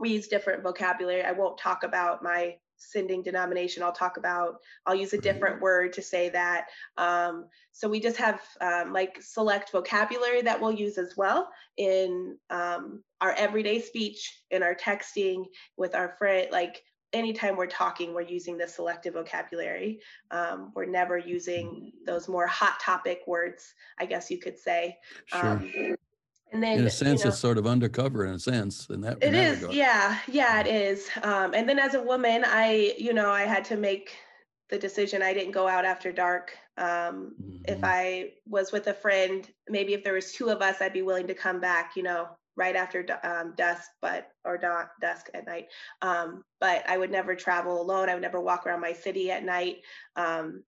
we 0.00 0.10
use 0.10 0.28
different 0.28 0.62
vocabulary. 0.62 1.22
I 1.22 1.32
won't 1.32 1.58
talk 1.58 1.84
about 1.84 2.22
my 2.22 2.56
sending 2.90 3.22
denomination. 3.22 3.82
I'll 3.82 3.92
talk 3.92 4.16
about 4.16 4.56
i'll 4.86 4.94
use 4.94 5.12
a 5.12 5.20
different 5.20 5.60
word 5.60 5.92
to 5.94 6.02
say 6.02 6.28
that. 6.30 6.66
Um, 6.96 7.46
so 7.72 7.88
we 7.88 8.00
just 8.00 8.16
have 8.16 8.40
um, 8.60 8.92
like 8.92 9.20
select 9.20 9.72
vocabulary 9.72 10.42
that 10.42 10.60
we'll 10.60 10.72
use 10.72 10.98
as 10.98 11.16
well 11.16 11.50
in 11.76 12.36
um, 12.50 13.02
our 13.20 13.32
everyday 13.32 13.80
speech 13.80 14.42
in 14.50 14.62
our 14.62 14.74
texting 14.74 15.44
with 15.76 15.94
our 15.94 16.14
friend 16.18 16.48
like 16.52 16.82
anytime 17.12 17.56
we're 17.56 17.66
talking 17.66 18.12
we're 18.12 18.22
using 18.22 18.58
the 18.58 18.66
selective 18.66 19.14
vocabulary. 19.14 20.00
Um, 20.30 20.72
we're 20.74 20.86
never 20.86 21.16
using 21.16 21.92
those 22.06 22.28
more 22.28 22.46
hot 22.46 22.80
topic 22.80 23.20
words 23.26 23.72
i 23.98 24.06
guess 24.06 24.30
you 24.30 24.38
could 24.38 24.58
say. 24.58 24.96
Sure. 25.26 25.46
Um, 25.46 25.96
and 26.54 26.62
then 26.62 26.78
in 26.78 26.86
a 26.86 26.90
sense 26.90 27.20
you 27.20 27.24
know, 27.24 27.30
it's 27.30 27.38
sort 27.38 27.58
of 27.58 27.66
undercover 27.66 28.24
in 28.24 28.34
a 28.34 28.38
sense 28.38 28.86
in 28.88 29.00
that 29.02 29.18
it 29.20 29.28
in 29.28 29.34
is. 29.34 29.56
regard. 29.58 29.74
yeah. 29.74 30.18
yeah 30.28 30.60
it 30.60 30.66
is. 30.68 31.10
Um, 31.22 31.52
and 31.52 31.68
then 31.68 31.78
as 31.78 31.94
a 31.94 32.02
woman 32.02 32.44
i 32.46 32.94
you 32.96 33.12
know 33.12 33.30
i 33.30 33.42
had 33.42 33.64
to 33.66 33.76
make 33.76 34.16
the 34.70 34.78
decision. 34.78 35.20
I 35.20 35.34
didn't 35.34 35.52
go 35.52 35.68
out 35.68 35.84
after 35.84 36.10
dark. 36.10 36.56
Um, 36.78 37.34
mm-hmm. 37.40 37.56
if 37.66 37.80
i 37.82 38.30
was 38.46 38.72
with 38.72 38.86
a 38.88 38.94
friend 38.94 39.48
maybe 39.68 39.94
if 39.94 40.02
there 40.02 40.14
was 40.14 40.32
two 40.32 40.48
of 40.48 40.60
us 40.60 40.80
i'd 40.80 40.92
be 40.92 41.02
willing 41.02 41.28
to 41.28 41.34
come 41.34 41.60
back 41.60 41.92
you 41.94 42.02
know 42.02 42.26
right 42.56 42.74
after 42.74 43.06
um, 43.22 43.54
dusk 43.56 43.88
but 44.02 44.28
or 44.44 44.58
da- 44.58 44.88
dusk 45.00 45.28
at 45.34 45.46
night. 45.46 45.66
Um, 46.02 46.44
but 46.60 46.88
i 46.88 46.96
would 46.96 47.10
never 47.10 47.34
travel 47.34 47.80
alone. 47.80 48.08
I 48.08 48.14
would 48.14 48.22
never 48.22 48.40
walk 48.40 48.66
around 48.66 48.80
my 48.80 48.92
city 48.92 49.30
at 49.30 49.44
night. 49.44 49.78
Um, 50.16 50.62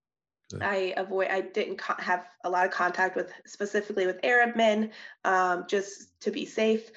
I 0.60 0.94
avoid. 0.96 1.28
I 1.30 1.40
didn't 1.40 1.76
co- 1.76 1.94
have 1.98 2.26
a 2.44 2.50
lot 2.50 2.66
of 2.66 2.72
contact 2.72 3.16
with 3.16 3.32
specifically 3.46 4.06
with 4.06 4.20
Arab 4.22 4.56
men, 4.56 4.92
um, 5.24 5.64
just 5.68 6.20
to 6.20 6.30
be 6.30 6.46
safe. 6.46 6.90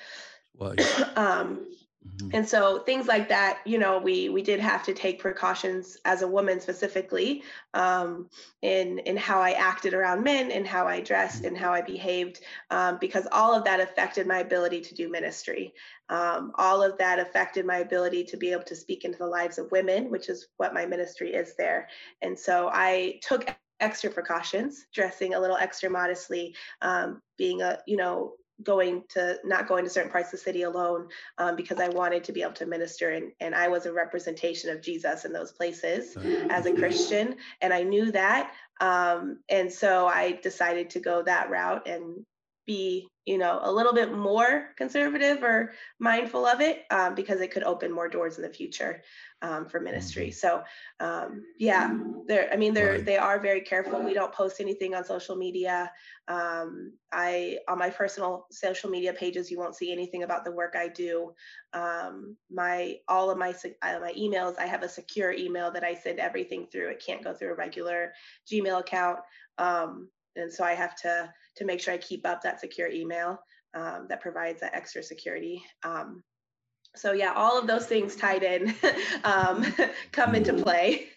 Well, 0.55 0.75
um, 1.15 1.67
mm-hmm. 2.05 2.29
And 2.33 2.47
so 2.47 2.79
things 2.79 3.07
like 3.07 3.29
that, 3.29 3.59
you 3.65 3.77
know, 3.77 3.99
we 3.99 4.29
we 4.29 4.41
did 4.41 4.59
have 4.59 4.83
to 4.85 4.93
take 4.93 5.19
precautions 5.19 5.97
as 6.05 6.21
a 6.21 6.27
woman 6.27 6.59
specifically 6.59 7.43
um, 7.73 8.29
in 8.61 8.99
in 8.99 9.17
how 9.17 9.41
I 9.41 9.51
acted 9.51 9.93
around 9.93 10.23
men 10.23 10.51
and 10.51 10.67
how 10.67 10.87
I 10.87 11.01
dressed 11.01 11.43
and 11.43 11.57
how 11.57 11.73
I 11.73 11.81
behaved, 11.81 12.41
um, 12.69 12.97
because 12.99 13.27
all 13.31 13.53
of 13.53 13.63
that 13.65 13.79
affected 13.79 14.27
my 14.27 14.39
ability 14.39 14.81
to 14.81 14.95
do 14.95 15.09
ministry. 15.09 15.73
Um, 16.09 16.53
all 16.55 16.81
of 16.81 16.97
that 16.97 17.19
affected 17.19 17.65
my 17.65 17.77
ability 17.77 18.23
to 18.25 18.37
be 18.37 18.51
able 18.51 18.63
to 18.63 18.75
speak 18.75 19.05
into 19.05 19.19
the 19.19 19.27
lives 19.27 19.57
of 19.59 19.71
women, 19.71 20.09
which 20.09 20.27
is 20.29 20.47
what 20.57 20.73
my 20.73 20.85
ministry 20.85 21.33
is 21.33 21.55
there. 21.55 21.87
And 22.21 22.37
so 22.37 22.69
I 22.73 23.19
took 23.21 23.55
extra 23.79 24.09
precautions, 24.09 24.87
dressing 24.93 25.33
a 25.33 25.39
little 25.39 25.55
extra 25.57 25.89
modestly, 25.89 26.55
um, 26.81 27.21
being 27.37 27.61
a, 27.61 27.79
you 27.85 27.97
know, 27.97 28.33
going 28.63 29.03
to 29.09 29.37
not 29.43 29.67
going 29.67 29.83
to 29.83 29.89
certain 29.89 30.11
parts 30.11 30.27
of 30.27 30.31
the 30.31 30.37
city 30.37 30.63
alone 30.63 31.07
um, 31.37 31.55
because 31.55 31.79
I 31.79 31.89
wanted 31.89 32.23
to 32.25 32.31
be 32.31 32.41
able 32.41 32.53
to 32.53 32.65
minister 32.65 33.11
and, 33.11 33.31
and 33.39 33.55
I 33.55 33.67
was 33.67 33.85
a 33.85 33.93
representation 33.93 34.69
of 34.69 34.81
Jesus 34.81 35.25
in 35.25 35.31
those 35.31 35.51
places 35.51 36.17
as 36.49 36.65
a 36.65 36.73
Christian 36.73 37.35
and 37.61 37.73
I 37.73 37.83
knew 37.83 38.11
that 38.11 38.51
um, 38.81 39.39
and 39.49 39.71
so 39.71 40.07
I 40.07 40.39
decided 40.43 40.89
to 40.91 40.99
go 40.99 41.21
that 41.23 41.49
route 41.49 41.87
and 41.87 42.25
be 42.69 43.09
you 43.25 43.39
know 43.39 43.59
a 43.63 43.71
little 43.71 43.93
bit 43.93 44.15
more 44.15 44.69
conservative 44.77 45.41
or 45.41 45.71
mindful 45.97 46.45
of 46.45 46.61
it 46.61 46.85
um, 46.91 47.15
because 47.15 47.41
it 47.41 47.49
could 47.49 47.63
open 47.63 47.91
more 47.91 48.07
doors 48.07 48.37
in 48.37 48.43
the 48.43 48.53
future 48.61 49.01
um, 49.41 49.65
for 49.67 49.79
ministry. 49.79 50.27
Mm-hmm. 50.27 50.33
so 50.33 50.63
um, 50.99 51.43
yeah 51.57 51.97
they're 52.27 52.47
i 52.53 52.55
mean 52.55 52.75
they're 52.75 53.01
they 53.01 53.17
are 53.17 53.39
very 53.39 53.61
careful. 53.61 54.03
We 54.03 54.13
don't 54.13 54.31
post 54.31 54.59
anything 54.59 54.93
on 54.93 55.03
social 55.03 55.35
media. 55.35 55.91
Um, 56.27 56.93
i 57.11 57.57
on 57.67 57.79
my 57.79 57.89
personal 57.89 58.45
social 58.51 58.91
media 58.91 59.13
pages 59.13 59.49
you 59.49 59.57
won't 59.57 59.75
see 59.75 59.91
anything 59.91 60.21
about 60.21 60.45
the 60.45 60.51
work 60.51 60.75
i 60.77 60.87
do. 60.87 61.33
Um, 61.73 62.37
my 62.51 62.97
all 63.07 63.31
of 63.31 63.39
my 63.39 63.51
uh, 63.81 63.99
my 64.05 64.13
emails 64.13 64.59
i 64.59 64.67
have 64.67 64.83
a 64.83 64.95
secure 64.99 65.31
email 65.31 65.71
that 65.71 65.83
i 65.83 65.95
send 65.95 66.19
everything 66.19 66.67
through. 66.71 66.89
It 66.89 67.03
can't 67.03 67.23
go 67.23 67.33
through 67.33 67.53
a 67.53 67.61
regular 67.65 68.13
gmail 68.47 68.79
account. 68.79 69.19
Um, 69.57 70.09
and 70.35 70.51
so 70.53 70.63
i 70.63 70.73
have 70.73 70.95
to 70.95 71.33
to 71.59 71.65
make 71.65 71.79
sure 71.79 71.93
I 71.93 71.97
keep 71.97 72.25
up 72.25 72.41
that 72.41 72.59
secure 72.59 72.89
email 72.89 73.37
um, 73.75 74.07
that 74.09 74.21
provides 74.21 74.61
that 74.61 74.73
extra 74.73 75.03
security. 75.03 75.61
Um, 75.83 76.23
so 76.95 77.11
yeah, 77.11 77.33
all 77.35 77.59
of 77.59 77.67
those 77.67 77.85
things 77.85 78.15
tied 78.15 78.43
in 78.43 78.73
um, 79.23 79.65
come 80.11 80.33
into 80.33 80.53
play. 80.53 81.07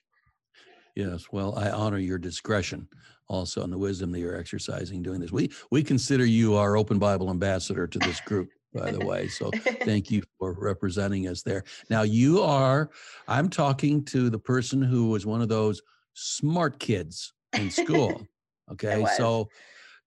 Yes, 0.94 1.26
well, 1.32 1.56
I 1.56 1.70
honor 1.70 1.98
your 1.98 2.18
discretion 2.18 2.88
also 3.28 3.62
and 3.62 3.72
the 3.72 3.78
wisdom 3.78 4.12
that 4.12 4.18
you're 4.18 4.36
exercising 4.36 5.02
doing 5.02 5.20
this. 5.20 5.32
We 5.32 5.50
we 5.70 5.82
consider 5.82 6.26
you 6.26 6.56
our 6.56 6.76
open 6.76 6.98
Bible 6.98 7.30
ambassador 7.30 7.86
to 7.86 7.98
this 7.98 8.20
group, 8.20 8.50
by 8.74 8.90
the 8.90 9.06
way. 9.06 9.28
So 9.28 9.50
thank 9.84 10.10
you 10.10 10.22
for 10.38 10.52
representing 10.52 11.28
us 11.28 11.42
there. 11.42 11.64
Now 11.88 12.02
you 12.02 12.42
are, 12.42 12.90
I'm 13.28 13.48
talking 13.48 14.04
to 14.06 14.28
the 14.28 14.38
person 14.38 14.82
who 14.82 15.08
was 15.08 15.24
one 15.24 15.40
of 15.40 15.48
those 15.48 15.80
smart 16.12 16.78
kids 16.78 17.32
in 17.54 17.70
school. 17.70 18.26
Okay. 18.70 19.04
So 19.16 19.48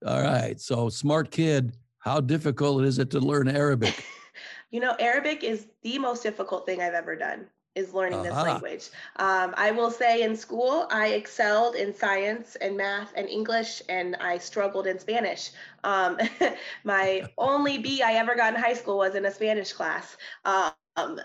all 0.04 0.22
right. 0.22 0.60
So, 0.60 0.88
smart 0.88 1.30
kid, 1.30 1.76
how 1.98 2.20
difficult 2.20 2.84
is 2.84 2.98
it 2.98 3.10
to 3.12 3.20
learn 3.20 3.48
Arabic? 3.48 4.04
you 4.70 4.80
know, 4.80 4.94
Arabic 4.98 5.42
is 5.42 5.66
the 5.82 5.98
most 5.98 6.22
difficult 6.22 6.66
thing 6.66 6.82
I've 6.82 6.94
ever 6.94 7.16
done 7.16 7.46
is 7.76 7.92
learning 7.92 8.20
uh-huh. 8.20 8.34
this 8.34 8.44
language. 8.44 8.90
Um, 9.16 9.54
I 9.56 9.70
will 9.70 9.90
say 9.90 10.22
in 10.22 10.34
school, 10.34 10.88
I 10.90 11.08
excelled 11.08 11.76
in 11.76 11.94
science 11.94 12.56
and 12.56 12.76
math 12.76 13.12
and 13.14 13.28
English, 13.28 13.82
and 13.88 14.16
I 14.16 14.38
struggled 14.38 14.86
in 14.86 14.98
Spanish. 14.98 15.50
Um, 15.84 16.18
my 16.84 17.28
only 17.38 17.78
B 17.78 18.02
I 18.02 18.14
ever 18.14 18.34
got 18.34 18.54
in 18.54 18.60
high 18.60 18.72
school 18.72 18.98
was 18.98 19.14
in 19.14 19.26
a 19.26 19.30
Spanish 19.30 19.72
class. 19.72 20.16
Um, 20.44 21.20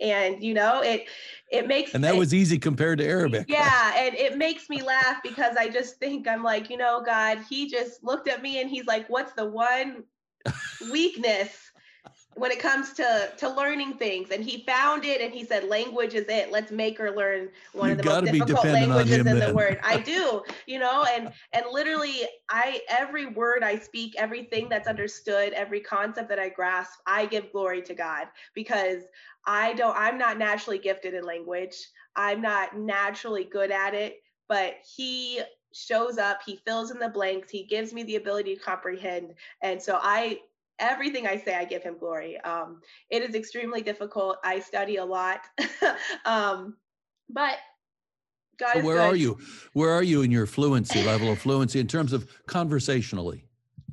and 0.00 0.42
you 0.42 0.52
know 0.52 0.82
it 0.82 1.06
it 1.52 1.68
makes 1.68 1.94
and 1.94 2.02
that 2.02 2.14
it, 2.14 2.18
was 2.18 2.32
easy 2.32 2.58
compared 2.58 2.98
to 2.98 3.06
arabic. 3.06 3.46
Yeah 3.48 3.92
and 3.96 4.14
it 4.14 4.38
makes 4.38 4.68
me 4.70 4.82
laugh 4.82 5.22
because 5.22 5.56
i 5.56 5.68
just 5.68 5.96
think 5.98 6.26
i'm 6.26 6.42
like 6.42 6.70
you 6.70 6.76
know 6.76 7.02
god 7.04 7.38
he 7.48 7.68
just 7.68 8.02
looked 8.02 8.28
at 8.28 8.42
me 8.42 8.60
and 8.60 8.70
he's 8.70 8.86
like 8.86 9.08
what's 9.08 9.32
the 9.32 9.44
one 9.44 10.04
weakness 10.90 11.71
when 12.34 12.50
it 12.50 12.58
comes 12.58 12.92
to 12.94 13.30
to 13.38 13.48
learning 13.48 13.94
things. 13.94 14.30
And 14.30 14.44
he 14.44 14.64
found 14.64 15.04
it 15.04 15.20
and 15.20 15.32
he 15.32 15.44
said 15.44 15.64
language 15.64 16.14
is 16.14 16.26
it. 16.28 16.50
Let's 16.50 16.70
make 16.70 16.98
her 16.98 17.10
learn 17.10 17.48
one 17.72 17.88
you 17.88 17.92
of 17.92 17.98
the 17.98 18.04
most 18.04 18.24
difficult 18.32 18.64
languages 18.64 19.26
in 19.26 19.38
the 19.38 19.52
word. 19.54 19.78
I 19.82 19.98
do 20.00 20.42
you 20.66 20.78
know 20.78 21.04
and 21.04 21.32
and 21.52 21.64
literally 21.70 22.22
i 22.48 22.80
every 22.88 23.26
word 23.26 23.62
i 23.62 23.78
speak 23.78 24.14
everything 24.16 24.68
that's 24.68 24.88
understood 24.88 25.52
every 25.52 25.80
concept 25.80 26.28
that 26.28 26.38
i 26.38 26.48
grasp 26.48 27.00
i 27.06 27.26
give 27.26 27.50
glory 27.52 27.82
to 27.82 27.94
god 27.94 28.28
because 28.54 29.02
i 29.46 29.72
don't 29.74 29.96
i'm 29.96 30.18
not 30.18 30.38
naturally 30.38 30.78
gifted 30.78 31.14
in 31.14 31.24
language. 31.24 31.76
I'm 32.14 32.42
not 32.42 32.76
naturally 32.76 33.44
good 33.44 33.70
at 33.70 33.94
it 33.94 34.22
but 34.48 34.74
he 34.96 35.40
shows 35.72 36.18
up 36.18 36.40
he 36.44 36.60
fills 36.66 36.90
in 36.90 36.98
the 36.98 37.08
blanks 37.08 37.50
he 37.50 37.64
gives 37.64 37.92
me 37.94 38.02
the 38.02 38.16
ability 38.16 38.54
to 38.54 38.60
comprehend. 38.60 39.34
And 39.62 39.80
so 39.80 39.98
i 40.02 40.38
everything 40.78 41.26
I 41.26 41.36
say, 41.36 41.54
I 41.54 41.64
give 41.64 41.82
him 41.82 41.98
glory. 41.98 42.40
Um, 42.40 42.80
it 43.10 43.22
is 43.22 43.34
extremely 43.34 43.82
difficult. 43.82 44.38
I 44.44 44.60
study 44.60 44.96
a 44.96 45.04
lot, 45.04 45.40
um, 46.24 46.76
but 47.28 47.56
God 48.58 48.74
so 48.74 48.84
where 48.84 48.96
good. 48.96 49.02
are 49.02 49.16
you? 49.16 49.38
Where 49.72 49.90
are 49.90 50.02
you 50.02 50.22
in 50.22 50.30
your 50.30 50.46
fluency 50.46 51.02
level 51.04 51.30
of 51.32 51.38
fluency 51.38 51.80
in 51.80 51.86
terms 51.86 52.12
of 52.12 52.26
conversationally? 52.46 53.44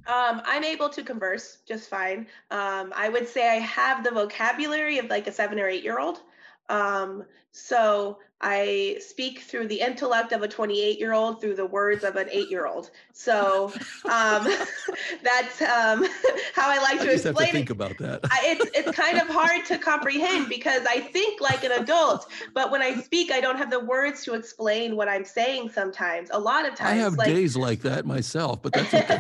Um, 0.08 0.42
I'm 0.46 0.63
able 0.63 0.89
to 0.89 1.04
converse 1.04 1.60
just 1.68 1.89
fine. 1.89 2.28
Um, 2.50 2.92
I 2.96 3.10
would 3.10 3.28
say 3.28 3.50
I 3.50 3.60
have 3.60 4.04
the 4.04 4.12
vocabulary 4.12 4.98
of 4.98 5.06
like 5.06 5.28
a 5.28 5.32
seven 5.32 5.60
or 5.60 5.68
eight 5.68 5.84
year 5.84 6.00
old. 6.00 6.22
Um, 6.70 7.26
so 7.52 8.20
I 8.41 8.97
speak 9.02 9.39
through 9.39 9.67
the 9.67 9.82
intellect 9.82 10.32
of 10.32 10.41
a 10.43 10.47
28 10.47 10.97
year 10.97 11.13
old 11.13 11.41
through 11.41 11.56
the 11.56 11.65
words 11.65 12.06
of 12.06 12.15
an 12.15 12.30
eight 12.32 12.49
year 12.49 12.67
old. 12.67 12.89
So 13.12 13.73
um, 14.06 14.47
that's 15.23 15.62
um, 15.62 16.06
how 16.56 16.69
I 16.69 16.78
like 16.82 17.02
I 17.02 17.06
to 17.06 17.12
explain 17.13 17.47
to 17.47 17.52
think 17.54 17.69
it. 17.69 17.73
about 17.73 17.97
that. 17.97 18.21
I, 18.25 18.39
it's 18.45 18.78
it's 18.78 18.97
kind 18.97 19.17
of 19.17 19.28
hard 19.28 19.65
to 19.65 19.78
comprehend 19.78 20.47
because 20.47 20.86
I 20.88 21.02
think 21.02 21.41
like 21.41 21.65
an 21.65 21.73
adult, 21.73 22.32
but 22.54 22.71
when 22.71 22.82
I 22.82 23.02
speak, 23.02 23.32
I 23.32 23.41
don't 23.41 23.58
have 23.58 23.71
the 23.71 23.80
words 23.80 24.23
to 24.23 24.36
explain 24.36 24.95
what 24.95 25.10
I'm 25.10 25.25
saying. 25.25 25.71
Sometimes, 25.71 26.30
a 26.32 26.39
lot 26.39 26.65
of 26.65 26.75
times, 26.75 26.91
I 26.91 26.95
have 26.95 27.15
like, 27.15 27.28
days 27.28 27.58
like 27.58 27.82
that 27.82 28.06
myself, 28.06 28.62
but 28.62 28.71
that's 28.71 28.93
okay. 28.93 29.17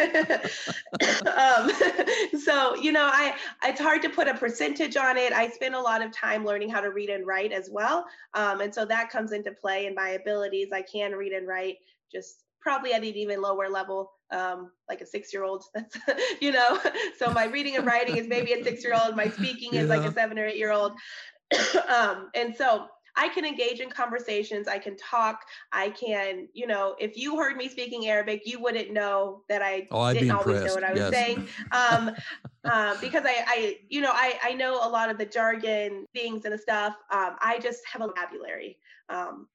um, 1.36 1.70
so 2.38 2.74
you 2.76 2.92
know, 2.92 3.08
I 3.10 3.34
it's 3.64 3.80
hard 3.80 4.02
to 4.02 4.08
put 4.10 4.28
a 4.28 4.34
percentage 4.34 4.96
on 4.96 5.16
it. 5.16 5.32
I 5.32 5.48
spend 5.48 5.74
a 5.74 5.80
lot 5.80 6.02
of 6.02 6.12
time 6.12 6.44
learning 6.44 6.68
how 6.68 6.80
to 6.80 6.90
read 6.90 7.10
and 7.10 7.26
write 7.26 7.52
as 7.52 7.70
well, 7.70 8.06
um, 8.34 8.60
and 8.60 8.74
so 8.74 8.84
that 8.84 9.10
comes 9.10 9.32
into 9.32 9.52
play 9.52 9.86
in 9.86 9.94
my 9.94 10.10
abilities. 10.10 10.68
I 10.72 10.82
can 10.82 11.12
read 11.12 11.32
and 11.32 11.46
write, 11.46 11.76
just 12.12 12.44
probably 12.60 12.92
at 12.92 13.02
an 13.02 13.08
even 13.08 13.40
lower 13.40 13.68
level, 13.68 14.12
um, 14.30 14.70
like 14.88 15.00
a 15.00 15.06
six-year-old. 15.06 15.64
That's 15.74 15.96
you 16.40 16.52
know, 16.52 16.78
so 17.18 17.30
my 17.32 17.46
reading 17.46 17.76
and 17.76 17.86
writing 17.86 18.16
is 18.16 18.28
maybe 18.28 18.52
a 18.52 18.62
six-year-old. 18.62 19.16
My 19.16 19.28
speaking 19.28 19.74
is 19.74 19.88
like 19.88 20.02
a 20.02 20.12
seven 20.12 20.38
or 20.38 20.46
eight-year-old, 20.46 20.92
um, 21.88 22.30
and 22.34 22.54
so. 22.56 22.86
I 23.16 23.28
can 23.28 23.44
engage 23.44 23.80
in 23.80 23.90
conversations. 23.90 24.68
I 24.68 24.78
can 24.78 24.96
talk. 24.96 25.44
I 25.72 25.90
can, 25.90 26.48
you 26.52 26.66
know, 26.66 26.96
if 26.98 27.16
you 27.16 27.36
heard 27.36 27.56
me 27.56 27.68
speaking 27.68 28.08
Arabic, 28.08 28.42
you 28.46 28.60
wouldn't 28.60 28.92
know 28.92 29.42
that 29.48 29.62
I 29.62 29.88
Oh, 29.90 30.12
didn't 30.12 30.30
always 30.30 30.64
know 30.64 30.74
what 30.74 30.84
I 30.84 30.92
was 30.92 31.00
Yes. 31.00 31.14
saying. 31.14 31.48
Um, 31.72 32.10
uh, 32.64 32.96
because 33.00 33.24
I, 33.24 33.44
I, 33.46 33.78
you 33.88 34.00
know, 34.00 34.12
I, 34.12 34.38
I 34.42 34.52
know 34.54 34.74
a 34.86 34.88
lot 34.88 35.10
of 35.10 35.18
the 35.18 35.26
jargon 35.26 36.04
things 36.14 36.44
and 36.44 36.52
the 36.52 36.58
stuff. 36.58 36.94
Um, 37.10 37.36
I 37.40 37.58
just 37.60 37.80
have 37.86 38.02
a 38.02 38.06
vocabulary. 38.08 38.78
Um, 39.08 39.48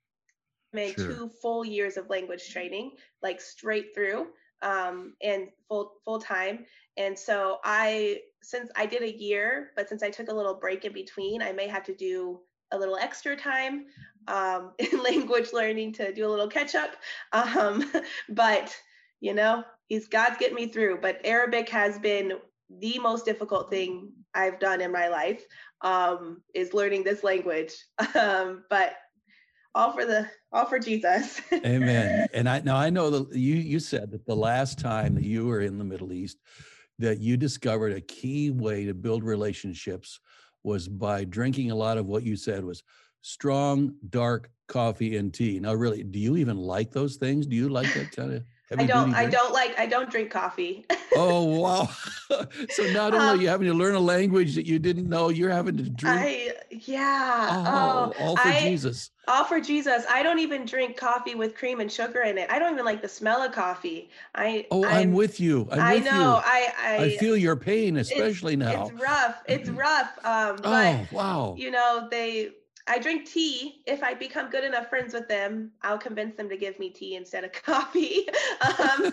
I'm 0.74 0.80
in 0.80 0.94
Sure. 0.94 1.06
two 1.06 1.30
full 1.41 1.63
years 1.63 1.98
of 1.98 2.10
language 2.10 2.50
training, 2.52 2.91
like 3.22 3.39
straight 3.39 3.94
through, 3.96 4.28
um, 4.62 5.15
and 5.22 5.50
full 5.68 5.94
full 6.04 6.20
time. 6.20 6.65
And 6.98 7.18
so 7.18 7.60
I, 7.63 8.22
since 8.41 8.70
I 8.76 8.86
did 8.86 9.04
a 9.04 9.18
year, 9.18 9.72
but 9.76 9.88
since 9.88 10.04
I 10.04 10.10
took 10.10 10.30
a 10.30 10.34
little 10.34 10.56
break 10.56 10.84
in 10.86 10.94
between, 10.94 11.41
I 11.41 11.52
may 11.52 11.68
have 11.68 11.84
to 11.86 11.96
do 11.96 12.41
a 12.71 12.78
little 12.78 12.97
extra 12.97 13.36
time 13.36 13.86
um, 14.28 14.71
in 14.80 15.01
language 15.01 15.54
learning 15.54 15.93
to 15.93 16.13
do 16.13 16.25
a 16.25 16.30
little 16.30 16.47
catch 16.47 16.75
up. 16.75 16.91
Um, 17.34 17.91
but 18.30 18.75
you 19.21 19.34
know, 19.34 19.63
he's 19.88 20.08
God's 20.08 20.38
getting 20.38 20.56
me 20.56 20.67
through. 20.67 20.99
But 21.01 21.21
Arabic 21.23 21.69
has 21.69 21.97
been 21.99 22.34
the 22.80 22.99
most 22.99 23.25
difficult 23.25 23.69
thing 23.69 24.12
I've 24.34 24.60
done 24.60 24.82
in 24.82 24.91
my 24.91 25.08
life 25.08 25.43
um, 25.82 26.41
is 26.54 26.73
learning 26.73 27.04
this 27.04 27.23
language. 27.23 27.73
Um, 28.15 28.63
but 28.69 28.93
all 29.73 29.91
for 29.91 30.06
the 30.06 30.28
all 30.54 30.65
for 30.65 30.80
Jesus. 30.80 31.41
Amen. 31.54 32.28
And 32.34 32.47
I 32.47 32.62
now 32.62 32.78
I 32.78 32.89
know 32.89 33.10
that 33.10 33.36
you 33.36 33.56
you 33.56 33.80
said 33.80 34.12
that 34.12 34.25
the 34.25 34.36
last 34.36 34.80
time 34.80 35.15
that 35.15 35.25
you 35.25 35.45
were 35.45 35.62
in 35.62 35.78
the 35.78 35.84
Middle 35.84 36.13
East, 36.13 36.38
that 36.99 37.19
you 37.19 37.36
discovered 37.36 37.91
a 37.93 38.01
key 38.01 38.51
way 38.51 38.86
to 38.86 38.93
build 38.93 39.23
relationships 39.23 40.19
was 40.65 40.88
by 40.88 41.23
drinking 41.23 41.71
a 41.71 41.75
lot 41.75 41.97
of 41.97 42.08
what 42.08 42.23
you 42.23 42.36
said 42.36 42.63
was 42.65 42.84
strong 43.21 43.93
dark 44.10 44.49
coffee 44.67 45.17
and 45.17 45.34
tea. 45.34 45.60
Now, 45.60 45.73
really, 45.73 46.04
do 46.04 46.19
you 46.19 46.38
even 46.38 46.58
like 46.58 46.91
those 46.91 47.15
things? 47.17 47.45
Do 47.45 47.56
you 47.56 47.69
like 47.69 47.93
that 47.93 48.12
kind 48.12 48.34
of? 48.34 48.43
I 48.78 48.86
don't 48.86 49.13
I 49.13 49.28
don't 49.28 49.54
like 49.54 49.78
I 49.80 49.86
don't 49.86 50.10
drink 50.10 50.32
coffee. 50.32 50.86
Oh 51.15 51.43
wow! 51.62 51.89
so 52.69 52.91
not 52.91 53.13
only 53.13 53.28
Um, 53.28 53.39
are 53.39 53.41
you 53.41 53.47
having 53.47 53.67
to 53.67 53.73
learn 53.73 53.95
a 53.95 53.99
language 53.99 54.56
that 54.56 54.65
you 54.65 54.80
didn't 54.80 55.08
know, 55.08 55.30
you're 55.30 55.51
having 55.51 55.78
to 55.78 55.84
drink. 55.84 56.19
I 56.19 56.54
yeah. 56.71 57.63
oh, 57.67 58.13
Oh, 58.17 58.23
all 58.23 58.36
for 58.38 58.47
I, 58.47 58.60
Jesus! 58.62 59.12
All 59.28 59.43
for 59.43 59.60
Jesus. 59.62 60.04
I 60.10 60.23
don't 60.23 60.39
even 60.39 60.65
drink 60.65 60.97
coffee 60.97 61.36
with 61.36 61.56
cream 61.56 61.80
and 61.80 61.91
sugar 61.91 62.21
in 62.21 62.38
it. 62.38 62.49
I 62.51 62.60
don't 62.60 62.73
even 62.73 62.86
like 62.86 63.01
the 63.01 63.08
smell 63.10 63.41
of 63.41 63.51
coffee. 63.51 64.10
I 64.34 64.65
Oh, 64.71 64.86
I'm, 64.86 65.13
with 65.13 65.39
you. 65.39 65.67
I'm 65.71 65.80
I 65.80 65.93
with 65.95 66.06
know. 66.06 66.12
you. 66.12 66.41
I 66.43 66.73
I, 66.78 66.95
I 67.04 67.10
feel 67.17 67.38
your 67.38 67.56
pain, 67.56 67.97
especially 67.97 68.56
now. 68.56 68.88
It's 68.88 69.01
rough. 69.01 69.43
It's 69.47 69.69
rough. 69.86 70.12
Um, 70.25 70.58
but 70.58 70.65
Oh 70.65 71.08
wow! 71.12 71.56
you 71.58 71.71
know, 71.71 72.08
they 72.10 72.49
I 72.88 73.00
drink 73.00 73.26
tea. 73.28 73.82
If 73.88 74.04
I 74.04 74.13
become 74.13 74.50
good 74.52 74.63
enough 74.63 74.89
friends 74.89 75.13
with 75.13 75.28
them, 75.28 75.71
I'll 75.82 75.98
convince 75.98 76.36
them 76.36 76.48
to 76.50 76.58
give 76.58 76.78
me 76.78 76.89
tea 76.91 77.15
instead 77.15 77.43
of 77.43 77.52
coffee. 77.63 78.28
um, 78.62 79.12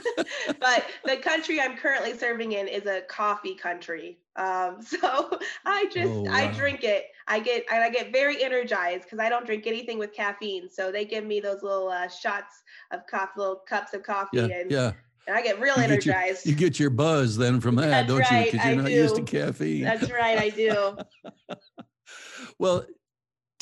but 0.60 0.84
the 1.06 1.16
country 1.16 1.58
I'm 1.60 1.76
currently 1.76 2.16
serving 2.16 2.52
in 2.52 2.68
is 2.68 2.84
a 2.86 3.00
coffee 3.02 3.54
country. 3.54 4.18
Um, 4.36 4.82
so 4.82 5.38
I 5.64 5.86
just 5.86 6.12
Oh, 6.12 6.26
I 6.28 6.48
drink 6.52 6.84
it. 6.84 7.06
I 7.28 7.38
get 7.40 7.64
I 7.70 7.88
get 7.88 8.12
very 8.12 8.42
energized 8.42 9.04
because 9.04 9.18
I 9.20 9.28
don't 9.30 9.46
drink 9.46 9.66
anything 9.66 9.98
with 9.98 10.12
caffeine. 10.12 10.68
So 10.68 10.92
they 10.92 11.04
give 11.06 11.24
me 11.24 11.40
those 11.40 11.62
little 11.62 11.88
uh, 11.88 12.08
shots 12.08 12.62
of 12.90 13.06
coffee, 13.06 13.32
little 13.38 13.62
cups 13.66 13.94
of 13.94 14.02
coffee, 14.02 14.36
Yeah, 14.38 14.44
and, 14.48 14.70
yeah. 14.70 14.92
and 15.26 15.36
I 15.36 15.40
get 15.42 15.58
real 15.60 15.74
You 15.78 15.86
get 15.88 16.04
your- 16.04 16.14
energized. 16.14 16.46
You 16.46 16.54
get 16.54 16.78
your 16.78 16.90
buzz 16.90 17.38
then 17.38 17.58
from 17.60 17.76
that, 17.76 17.88
That's 17.88 18.08
don't 18.08 18.18
right, 18.30 18.46
you? 18.46 18.52
Because 18.52 18.66
you're 18.66 18.82
not 18.82 18.90
used 18.90 19.16
to 19.16 19.22
caffeine. 19.22 19.84
That's 19.84 20.10
right, 20.10 20.38
I 20.38 20.48
do. 20.50 20.98
well, 22.58 22.84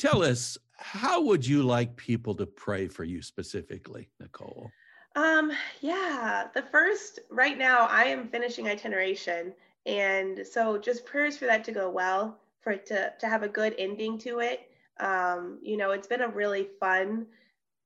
tell 0.01 0.23
us, 0.23 0.57
how 0.77 1.21
would 1.21 1.45
you 1.45 1.61
like 1.61 1.95
people 1.95 2.33
to 2.35 2.45
pray 2.47 2.87
for 2.87 3.03
you 3.03 3.21
specifically, 3.21 4.09
Nicole? 4.19 4.71
Um, 5.15 5.51
yeah, 5.81 6.47
the 6.55 6.63
first 6.63 7.19
right 7.29 7.57
now 7.57 7.87
I 7.87 8.05
am 8.05 8.29
finishing 8.29 8.67
itineration 8.67 9.53
and 9.85 10.45
so 10.49 10.77
just 10.77 11.05
prayers 11.05 11.37
for 11.37 11.45
that 11.45 11.63
to 11.65 11.71
go 11.71 11.89
well, 11.89 12.39
for 12.61 12.71
it 12.71 12.85
to 12.87 13.13
to 13.19 13.27
have 13.27 13.43
a 13.43 13.47
good 13.47 13.75
ending 13.77 14.17
to 14.19 14.39
it. 14.39 14.71
Um, 14.99 15.59
you 15.61 15.77
know, 15.77 15.91
it's 15.91 16.07
been 16.07 16.21
a 16.21 16.27
really 16.27 16.67
fun, 16.79 17.27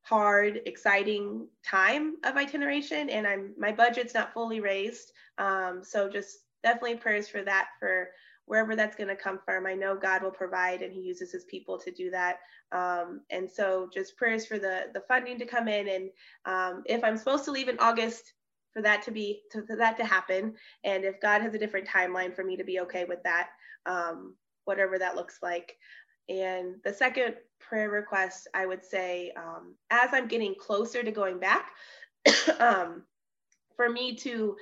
hard, 0.02 0.62
exciting 0.66 1.48
time 1.64 2.16
of 2.24 2.38
itineration 2.38 3.10
and 3.10 3.28
I'm 3.28 3.54
my 3.58 3.72
budget's 3.72 4.14
not 4.14 4.34
fully 4.34 4.62
raised. 4.62 5.12
Um, 5.38 5.84
so 5.84 6.08
just 6.08 6.40
definitely 6.64 6.96
prayers 6.96 7.28
for 7.28 7.44
that 7.44 7.70
for 7.80 8.10
wherever 8.46 8.76
that's 8.76 8.96
going 8.96 9.08
to 9.08 9.16
come 9.16 9.40
from. 9.44 9.66
I 9.66 9.74
know 9.74 9.96
God 9.96 10.22
will 10.22 10.32
provide 10.32 10.82
and 10.82 10.94
he 10.94 11.02
uses 11.02 11.32
his 11.32 11.46
people 11.46 11.80
to 11.80 11.92
do 11.92 12.12
that. 12.12 12.40
Um, 12.72 13.22
and 13.30 13.50
so 13.50 13.90
just 13.94 14.18
prayers 14.18 14.46
for 14.46 14.60
the 14.60 14.86
the 14.94 15.02
funding 15.08 15.40
to 15.40 15.46
come 15.46 15.68
in 15.68 15.88
and 15.88 16.10
um, 16.46 16.84
if 16.86 17.04
I'm 17.04 17.18
supposed 17.18 17.46
to 17.46 17.52
leave 17.52 17.70
in 17.70 17.80
August, 17.80 18.34
for 18.74 18.82
that 18.82 19.02
to 19.04 19.12
be 19.12 19.42
to, 19.52 19.66
for 19.66 19.78
that 19.78 19.98
to 19.98 20.06
happen, 20.06 20.54
and 20.84 21.06
if 21.06 21.22
God 21.22 21.42
has 21.42 21.54
a 21.54 21.60
different 21.60 21.88
timeline 21.88 22.36
for 22.36 22.44
me 22.44 22.58
to 22.58 22.64
be 22.64 22.82
okay 22.82 23.06
with 23.06 23.24
that, 23.24 23.50
um, 23.86 24.36
whatever 24.66 25.00
that 25.00 25.16
looks 25.16 25.40
like. 25.42 25.78
And 26.28 26.76
the 26.84 26.94
second 26.94 27.36
prayer 27.60 27.90
request, 27.90 28.48
I 28.54 28.66
would 28.66 28.84
say, 28.84 29.32
um, 29.38 29.76
as 29.92 30.10
I'm 30.12 30.28
getting 30.28 30.56
closer 30.56 31.04
to 31.04 31.12
going 31.12 31.40
back, 31.40 31.72
um, 32.60 33.04
for 33.78 33.90
me 33.90 34.16
to 34.18 34.58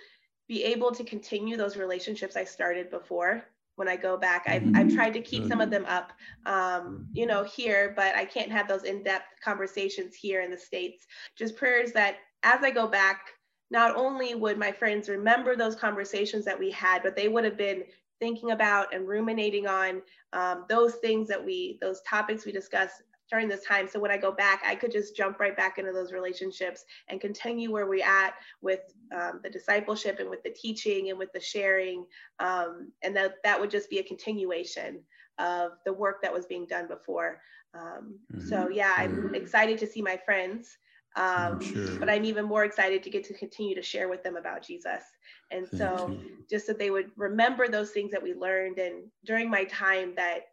be 0.48 0.64
able 0.64 0.92
to 0.92 1.04
continue 1.04 1.58
those 1.58 1.78
relationships 1.78 2.36
I 2.36 2.44
started 2.44 2.92
before 2.92 3.44
when 3.76 3.88
I 3.88 3.96
go 3.96 4.18
back. 4.18 4.44
I've, 4.48 4.70
I've 4.76 4.94
tried 4.94 5.14
to 5.14 5.22
keep 5.22 5.48
some 5.48 5.62
of 5.62 5.70
them 5.70 5.86
up, 5.86 6.14
um, 6.46 7.08
you 7.12 7.26
know, 7.26 7.44
here, 7.44 7.94
but 7.96 8.16
I 8.16 8.26
can't 8.26 8.52
have 8.52 8.68
those 8.68 8.84
in-depth 8.84 9.42
conversations 9.44 10.16
here 10.16 10.42
in 10.42 10.52
the 10.52 10.58
States. 10.58 11.08
Just 11.36 11.56
prayers 11.56 11.92
that 11.94 12.18
as 12.44 12.64
I 12.64 12.72
go 12.72 12.88
back, 12.88 13.22
not 13.72 13.96
only 13.96 14.36
would 14.36 14.60
my 14.60 14.72
friends 14.72 15.10
remember 15.10 15.56
those 15.56 15.76
conversations 15.76 16.46
that 16.46 16.60
we 16.60 16.70
had, 16.70 17.02
but 17.02 17.16
they 17.16 17.28
would 17.28 17.44
have 17.44 17.58
been 17.58 17.84
thinking 18.20 18.52
about 18.52 18.94
and 18.94 19.08
ruminating 19.08 19.68
on 19.68 20.02
um, 20.34 20.66
those 20.70 20.96
things 20.96 21.28
that 21.28 21.44
we, 21.44 21.78
those 21.82 22.02
topics 22.08 22.46
we 22.46 22.52
discussed 22.52 23.02
during 23.34 23.50
this 23.50 23.66
time. 23.66 23.88
So 23.88 24.00
when 24.00 24.12
I 24.12 24.18
go 24.18 24.32
back, 24.32 24.62
I 24.64 24.76
could 24.76 24.92
just 24.92 25.18
jump 25.18 25.40
right 25.40 25.58
back 25.58 25.80
into 25.80 25.92
those 25.92 26.14
relationships 26.14 26.86
and 27.08 27.20
continue 27.20 27.72
where 27.72 27.88
we're 27.88 28.06
at 28.06 28.36
with 28.62 28.82
um, 29.12 29.40
the 29.42 29.50
discipleship 29.50 30.20
and 30.20 30.30
with 30.30 30.44
the 30.44 30.52
teaching 30.52 31.10
and 31.10 31.18
with 31.18 31.34
the 31.34 31.40
sharing. 31.40 32.06
Um, 32.40 32.92
and 33.02 33.16
that, 33.16 33.38
that 33.44 33.60
would 33.60 33.72
just 33.72 33.90
be 33.90 33.98
a 33.98 34.04
continuation 34.04 35.00
of 35.40 35.72
the 35.84 35.92
work 35.92 36.22
that 36.22 36.32
was 36.32 36.46
being 36.46 36.68
done 36.68 36.88
before. 36.88 37.42
Um, 37.74 38.20
mm-hmm. 38.32 38.48
So 38.48 38.70
yeah, 38.70 38.94
I'm 38.98 39.34
excited 39.34 39.80
to 39.80 39.88
see 39.88 40.04
my 40.04 40.20
friends. 40.24 40.78
Um, 41.16 41.60
sure. 41.60 41.98
But 41.98 42.10
I'm 42.10 42.26
even 42.26 42.46
more 42.46 42.66
excited 42.66 43.02
to 43.02 43.10
get 43.10 43.24
to 43.26 43.34
continue 43.34 43.74
to 43.74 43.82
share 43.82 44.10
with 44.10 44.24
them 44.24 44.36
about 44.36 44.64
Jesus. 44.64 45.04
And 45.50 45.68
Thank 45.68 45.82
so, 45.82 46.10
you. 46.10 46.44
just 46.48 46.68
that 46.68 46.78
they 46.78 46.92
would 46.92 47.10
remember 47.16 47.68
those 47.68 47.92
things 47.92 48.12
that 48.12 48.22
we 48.22 48.34
learned, 48.34 48.80
and 48.80 49.04
during 49.24 49.48
my 49.48 49.64
time 49.66 50.14
that 50.18 50.53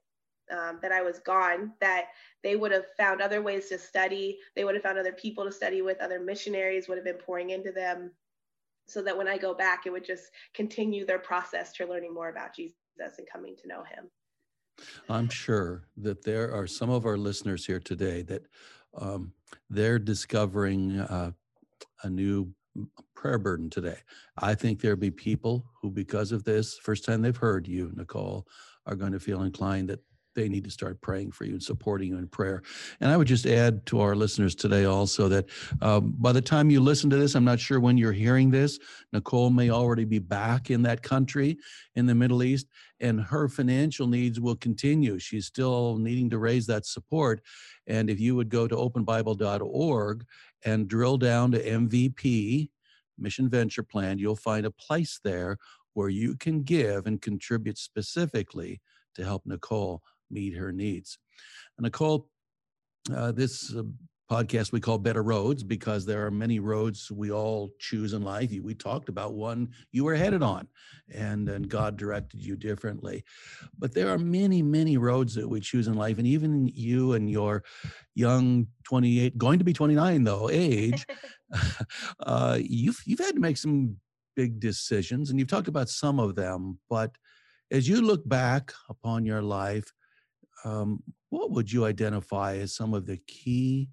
um, 0.50 0.78
that 0.82 0.92
I 0.92 1.02
was 1.02 1.18
gone, 1.20 1.72
that 1.80 2.06
they 2.42 2.56
would 2.56 2.72
have 2.72 2.86
found 2.96 3.20
other 3.20 3.42
ways 3.42 3.68
to 3.68 3.78
study. 3.78 4.38
They 4.56 4.64
would 4.64 4.74
have 4.74 4.82
found 4.82 4.98
other 4.98 5.12
people 5.12 5.44
to 5.44 5.52
study 5.52 5.82
with. 5.82 6.00
Other 6.00 6.20
missionaries 6.20 6.88
would 6.88 6.98
have 6.98 7.04
been 7.04 7.16
pouring 7.16 7.50
into 7.50 7.72
them, 7.72 8.12
so 8.86 9.02
that 9.02 9.16
when 9.16 9.28
I 9.28 9.38
go 9.38 9.54
back, 9.54 9.86
it 9.86 9.90
would 9.90 10.04
just 10.04 10.30
continue 10.54 11.06
their 11.06 11.18
process 11.18 11.72
to 11.74 11.86
learning 11.86 12.14
more 12.14 12.28
about 12.28 12.54
Jesus 12.54 12.74
and 12.98 13.28
coming 13.32 13.56
to 13.62 13.68
know 13.68 13.82
Him. 13.84 14.10
I'm 15.08 15.28
sure 15.28 15.84
that 15.98 16.24
there 16.24 16.54
are 16.54 16.66
some 16.66 16.90
of 16.90 17.06
our 17.06 17.16
listeners 17.16 17.66
here 17.66 17.80
today 17.80 18.22
that 18.22 18.46
um, 18.96 19.32
they're 19.68 19.98
discovering 19.98 20.98
uh, 20.98 21.32
a 22.02 22.10
new 22.10 22.52
prayer 23.14 23.38
burden 23.38 23.68
today. 23.68 23.98
I 24.38 24.54
think 24.54 24.80
there'll 24.80 24.96
be 24.96 25.10
people 25.10 25.66
who, 25.80 25.90
because 25.90 26.32
of 26.32 26.44
this, 26.44 26.78
first 26.78 27.04
time 27.04 27.20
they've 27.20 27.36
heard 27.36 27.66
you, 27.66 27.92
Nicole, 27.94 28.46
are 28.86 28.94
going 28.94 29.12
to 29.12 29.20
feel 29.20 29.42
inclined 29.42 29.90
that 29.90 30.00
they 30.40 30.48
need 30.48 30.64
to 30.64 30.70
start 30.70 31.00
praying 31.02 31.30
for 31.32 31.44
you 31.44 31.52
and 31.52 31.62
supporting 31.62 32.08
you 32.08 32.16
in 32.16 32.26
prayer. 32.26 32.62
And 33.00 33.10
I 33.10 33.16
would 33.18 33.26
just 33.26 33.44
add 33.44 33.84
to 33.86 34.00
our 34.00 34.16
listeners 34.16 34.54
today 34.54 34.86
also 34.86 35.28
that 35.28 35.46
um, 35.82 36.14
by 36.18 36.32
the 36.32 36.40
time 36.40 36.70
you 36.70 36.80
listen 36.80 37.10
to 37.10 37.16
this, 37.16 37.34
I'm 37.34 37.44
not 37.44 37.60
sure 37.60 37.78
when 37.78 37.98
you're 37.98 38.12
hearing 38.12 38.50
this, 38.50 38.78
Nicole 39.12 39.50
may 39.50 39.70
already 39.70 40.06
be 40.06 40.18
back 40.18 40.70
in 40.70 40.80
that 40.82 41.02
country 41.02 41.58
in 41.94 42.06
the 42.06 42.14
Middle 42.14 42.42
East, 42.42 42.68
and 43.00 43.20
her 43.20 43.48
financial 43.48 44.06
needs 44.06 44.40
will 44.40 44.56
continue. 44.56 45.18
She's 45.18 45.44
still 45.44 45.98
needing 45.98 46.30
to 46.30 46.38
raise 46.38 46.66
that 46.68 46.86
support. 46.86 47.42
And 47.86 48.08
if 48.08 48.18
you 48.18 48.34
would 48.36 48.48
go 48.48 48.66
to 48.66 48.74
openbible.org 48.74 50.24
and 50.64 50.88
drill 50.88 51.18
down 51.18 51.50
to 51.52 51.62
MVP, 51.62 52.70
Mission 53.18 53.50
Venture 53.50 53.82
Plan, 53.82 54.18
you'll 54.18 54.36
find 54.36 54.64
a 54.64 54.70
place 54.70 55.20
there 55.22 55.58
where 55.92 56.08
you 56.08 56.34
can 56.36 56.62
give 56.62 57.06
and 57.06 57.20
contribute 57.20 57.76
specifically 57.76 58.80
to 59.14 59.24
help 59.24 59.42
Nicole 59.44 60.02
meet 60.30 60.56
her 60.56 60.72
needs. 60.72 61.18
And 61.78 61.84
Nicole, 61.84 62.28
uh, 63.14 63.32
this 63.32 63.74
uh, 63.74 63.82
podcast 64.30 64.70
we 64.70 64.80
call 64.80 64.96
Better 64.96 65.24
Roads 65.24 65.64
because 65.64 66.06
there 66.06 66.24
are 66.24 66.30
many 66.30 66.60
roads 66.60 67.10
we 67.10 67.32
all 67.32 67.70
choose 67.80 68.12
in 68.12 68.22
life. 68.22 68.52
We 68.62 68.74
talked 68.74 69.08
about 69.08 69.34
one 69.34 69.70
you 69.90 70.04
were 70.04 70.14
headed 70.14 70.42
on, 70.42 70.68
and, 71.12 71.48
and 71.48 71.68
God 71.68 71.96
directed 71.96 72.40
you 72.40 72.54
differently. 72.54 73.24
But 73.76 73.92
there 73.92 74.08
are 74.08 74.18
many, 74.18 74.62
many 74.62 74.98
roads 74.98 75.34
that 75.34 75.48
we 75.48 75.60
choose 75.60 75.88
in 75.88 75.94
life. 75.94 76.18
And 76.18 76.26
even 76.28 76.68
you 76.68 77.14
and 77.14 77.28
your 77.28 77.64
young 78.14 78.68
28, 78.84 79.36
going 79.36 79.58
to 79.58 79.64
be 79.64 79.72
29 79.72 80.22
though, 80.22 80.48
age, 80.50 81.04
uh, 82.20 82.58
you've, 82.60 83.00
you've 83.04 83.18
had 83.18 83.34
to 83.34 83.40
make 83.40 83.56
some 83.56 83.96
big 84.36 84.60
decisions, 84.60 85.30
and 85.30 85.38
you've 85.38 85.48
talked 85.48 85.68
about 85.68 85.88
some 85.88 86.20
of 86.20 86.36
them. 86.36 86.78
But 86.88 87.10
as 87.72 87.88
you 87.88 88.00
look 88.00 88.28
back 88.28 88.72
upon 88.88 89.24
your 89.24 89.42
life, 89.42 89.92
um, 90.64 91.02
what 91.30 91.50
would 91.50 91.70
you 91.70 91.84
identify 91.84 92.56
as 92.56 92.74
some 92.74 92.94
of 92.94 93.06
the 93.06 93.18
key 93.26 93.88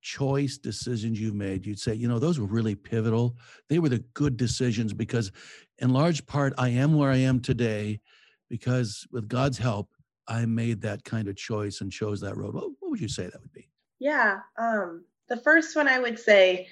choice 0.00 0.58
decisions 0.58 1.20
you've 1.20 1.34
made? 1.34 1.66
You'd 1.66 1.78
say, 1.78 1.94
you 1.94 2.08
know, 2.08 2.18
those 2.18 2.38
were 2.38 2.46
really 2.46 2.74
pivotal. 2.74 3.36
They 3.68 3.78
were 3.78 3.88
the 3.88 4.04
good 4.14 4.36
decisions 4.36 4.92
because, 4.92 5.32
in 5.78 5.90
large 5.90 6.26
part, 6.26 6.54
I 6.58 6.70
am 6.70 6.96
where 6.96 7.10
I 7.10 7.18
am 7.18 7.40
today 7.40 8.00
because 8.48 9.06
with 9.12 9.28
God's 9.28 9.58
help, 9.58 9.88
I 10.26 10.44
made 10.46 10.80
that 10.82 11.04
kind 11.04 11.28
of 11.28 11.36
choice 11.36 11.80
and 11.80 11.90
chose 11.90 12.20
that 12.20 12.36
road. 12.36 12.54
What, 12.54 12.70
what 12.80 12.90
would 12.90 13.00
you 13.00 13.08
say 13.08 13.24
that 13.24 13.40
would 13.40 13.52
be? 13.52 13.68
Yeah. 13.98 14.40
Um, 14.58 15.04
the 15.28 15.36
first 15.36 15.74
one 15.74 15.88
I 15.88 15.98
would 15.98 16.18
say, 16.18 16.68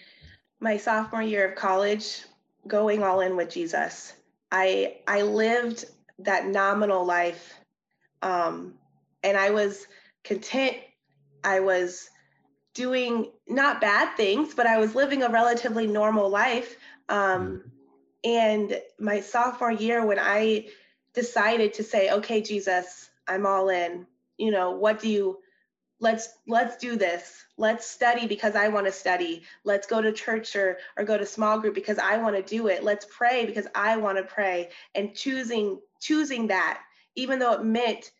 my 0.60 0.76
sophomore 0.76 1.22
year 1.22 1.48
of 1.48 1.54
college, 1.56 2.24
going 2.66 3.02
all 3.02 3.20
in 3.20 3.36
with 3.36 3.50
Jesus. 3.50 4.14
I 4.52 4.96
I 5.06 5.22
lived 5.22 5.86
that 6.18 6.46
nominal 6.46 7.04
life 7.04 7.54
um, 8.22 8.74
and 9.26 9.36
I 9.36 9.50
was 9.50 9.86
content. 10.22 10.76
I 11.42 11.60
was 11.60 12.08
doing 12.74 13.32
not 13.48 13.80
bad 13.80 14.16
things, 14.16 14.54
but 14.54 14.66
I 14.66 14.78
was 14.78 14.94
living 14.94 15.22
a 15.24 15.28
relatively 15.28 15.86
normal 15.86 16.30
life. 16.30 16.76
Um, 17.08 17.18
mm-hmm. 17.18 17.68
and 18.24 18.80
my 19.00 19.20
sophomore 19.20 19.72
year, 19.72 20.06
when 20.06 20.18
I 20.20 20.68
decided 21.12 21.74
to 21.74 21.82
say, 21.82 22.10
"Okay, 22.10 22.40
Jesus, 22.40 23.10
I'm 23.26 23.46
all 23.46 23.68
in," 23.68 24.06
you 24.38 24.52
know, 24.52 24.70
what 24.70 25.00
do 25.00 25.08
you? 25.08 25.38
Let's 25.98 26.28
let's 26.46 26.76
do 26.76 26.96
this. 26.96 27.44
Let's 27.56 27.86
study 27.86 28.26
because 28.28 28.54
I 28.54 28.68
want 28.68 28.86
to 28.86 28.92
study. 28.92 29.42
Let's 29.64 29.86
go 29.86 30.00
to 30.00 30.12
church 30.12 30.54
or 30.54 30.78
or 30.96 31.04
go 31.04 31.18
to 31.18 31.26
small 31.26 31.58
group 31.58 31.74
because 31.74 31.98
I 31.98 32.18
want 32.18 32.36
to 32.36 32.42
do 32.42 32.68
it. 32.68 32.84
Let's 32.84 33.06
pray 33.10 33.44
because 33.44 33.66
I 33.74 33.96
want 33.96 34.18
to 34.18 34.24
pray. 34.24 34.70
And 34.94 35.14
choosing 35.14 35.80
choosing 36.00 36.46
that, 36.48 36.82
even 37.16 37.38
though 37.40 37.54
it 37.54 37.64
meant 37.64 38.12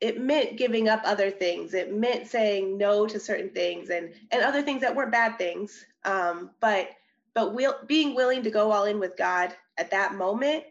it 0.00 0.20
meant 0.20 0.56
giving 0.56 0.88
up 0.88 1.00
other 1.04 1.30
things. 1.30 1.74
It 1.74 1.94
meant 1.94 2.26
saying 2.26 2.76
no 2.76 3.06
to 3.06 3.20
certain 3.20 3.50
things 3.50 3.90
and 3.90 4.12
and 4.30 4.42
other 4.42 4.62
things 4.62 4.80
that 4.82 4.94
weren't 4.94 5.12
bad 5.12 5.38
things. 5.38 5.84
Um, 6.04 6.50
but 6.60 6.90
but 7.34 7.54
will, 7.54 7.76
being 7.86 8.14
willing 8.14 8.42
to 8.44 8.50
go 8.50 8.70
all 8.70 8.84
in 8.84 9.00
with 9.00 9.16
God 9.16 9.54
at 9.76 9.90
that 9.90 10.14
moment, 10.14 10.64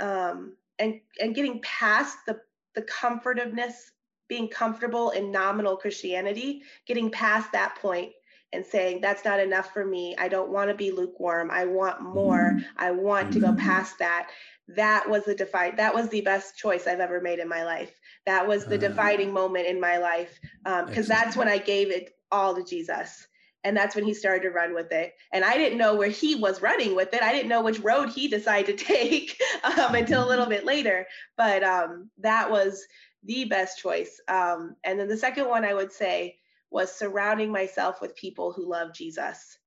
um, 0.00 0.56
and 0.78 1.00
and 1.20 1.34
getting 1.34 1.60
past 1.60 2.18
the 2.26 2.40
the 2.74 2.82
comfortiveness, 2.82 3.92
being 4.28 4.48
comfortable 4.48 5.10
in 5.10 5.30
nominal 5.30 5.76
Christianity, 5.76 6.62
getting 6.86 7.10
past 7.10 7.52
that 7.52 7.76
point 7.76 8.12
and 8.52 8.64
saying 8.64 9.00
that's 9.00 9.24
not 9.24 9.40
enough 9.40 9.72
for 9.72 9.84
me. 9.84 10.14
I 10.18 10.28
don't 10.28 10.50
want 10.50 10.70
to 10.70 10.74
be 10.74 10.90
lukewarm. 10.90 11.50
I 11.50 11.64
want 11.66 12.02
more. 12.02 12.58
I 12.76 12.90
want 12.90 13.32
to 13.32 13.40
go 13.40 13.48
mm-hmm. 13.48 13.58
past 13.58 13.98
that 13.98 14.30
that 14.68 15.08
was 15.08 15.24
the 15.24 15.34
define 15.34 15.76
that 15.76 15.94
was 15.94 16.08
the 16.08 16.20
best 16.20 16.56
choice 16.56 16.86
i've 16.86 17.00
ever 17.00 17.20
made 17.20 17.38
in 17.38 17.48
my 17.48 17.64
life 17.64 18.00
that 18.26 18.46
was 18.46 18.66
the 18.66 18.76
uh, 18.76 18.78
defining 18.78 19.32
moment 19.32 19.66
in 19.66 19.80
my 19.80 19.98
life 19.98 20.38
because 20.64 21.10
um, 21.10 21.16
that's 21.16 21.36
when 21.36 21.48
i 21.48 21.58
gave 21.58 21.90
it 21.90 22.16
all 22.30 22.54
to 22.54 22.64
jesus. 22.64 23.26
And 23.64 23.76
that's 23.76 23.96
when 23.96 24.04
he 24.04 24.14
started 24.14 24.42
to 24.42 24.50
run 24.50 24.74
with 24.74 24.92
it. 24.92 25.14
And 25.32 25.44
i 25.44 25.56
didn't 25.56 25.78
know 25.78 25.94
where 25.96 26.08
he 26.08 26.36
was 26.36 26.62
running 26.62 26.94
with 26.94 27.12
it. 27.14 27.22
I 27.22 27.32
didn't 27.32 27.48
know 27.48 27.62
which 27.62 27.80
road 27.80 28.10
he 28.10 28.28
decided 28.28 28.78
to 28.78 28.84
take 28.84 29.40
um, 29.64 29.94
until 29.94 30.24
a 30.24 30.28
little 30.28 30.46
bit 30.46 30.64
later. 30.64 31.06
But 31.36 31.64
um, 31.64 32.10
that 32.18 32.50
was 32.50 32.84
the 33.24 33.44
best 33.44 33.78
choice. 33.78 34.20
Um, 34.28 34.76
and 34.84 34.98
then 34.98 35.08
the 35.08 35.16
second 35.16 35.48
one 35.48 35.64
i 35.64 35.74
would 35.74 35.92
say 35.92 36.36
was 36.70 36.92
surrounding 36.92 37.50
myself 37.50 38.00
with 38.00 38.16
people 38.16 38.52
who 38.52 38.68
love 38.70 38.92
jesus. 38.92 39.58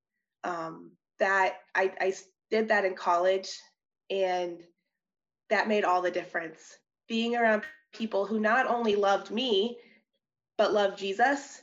Um, 0.43 0.91
that 1.19 1.57
I, 1.75 1.91
I 1.99 2.13
did 2.49 2.69
that 2.69 2.85
in 2.85 2.95
college 2.95 3.49
and 4.09 4.61
that 5.49 5.67
made 5.67 5.83
all 5.83 6.01
the 6.01 6.11
difference. 6.11 6.77
Being 7.07 7.35
around 7.35 7.63
people 7.93 8.25
who 8.25 8.39
not 8.39 8.67
only 8.67 8.95
loved 8.95 9.31
me, 9.31 9.77
but 10.57 10.73
loved 10.73 10.97
Jesus. 10.97 11.61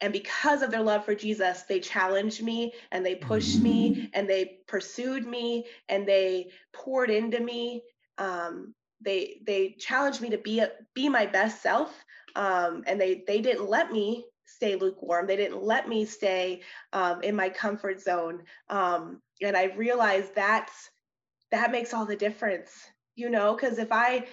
And 0.00 0.12
because 0.12 0.62
of 0.62 0.70
their 0.70 0.82
love 0.82 1.04
for 1.04 1.14
Jesus, 1.14 1.62
they 1.62 1.80
challenged 1.80 2.42
me 2.42 2.72
and 2.90 3.04
they 3.04 3.16
pushed 3.16 3.60
me 3.60 3.90
mm-hmm. 3.90 4.06
and 4.14 4.28
they 4.28 4.58
pursued 4.66 5.26
me 5.26 5.66
and 5.88 6.08
they 6.08 6.50
poured 6.72 7.10
into 7.10 7.40
me. 7.40 7.82
Um, 8.16 8.74
they 9.02 9.40
they 9.46 9.76
challenged 9.78 10.20
me 10.20 10.30
to 10.30 10.38
be 10.38 10.60
a, 10.60 10.70
be 10.94 11.08
my 11.08 11.26
best 11.26 11.62
self, 11.62 12.04
um, 12.36 12.84
and 12.86 13.00
they 13.00 13.24
they 13.26 13.40
didn't 13.40 13.68
let 13.68 13.92
me 13.92 14.24
stay 14.44 14.76
lukewarm. 14.76 15.26
They 15.26 15.36
didn't 15.36 15.62
let 15.62 15.88
me 15.88 16.04
stay 16.04 16.60
um, 16.92 17.22
in 17.22 17.34
my 17.34 17.48
comfort 17.48 18.00
zone. 18.00 18.42
Um, 18.68 19.22
and 19.40 19.56
I 19.56 19.72
realized 19.76 20.34
that's 20.34 20.90
that 21.50 21.72
makes 21.72 21.94
all 21.94 22.04
the 22.04 22.16
difference 22.16 22.70
you 23.16 23.28
know 23.28 23.54
because 23.54 23.78
if 23.78 23.88
i 23.90 24.24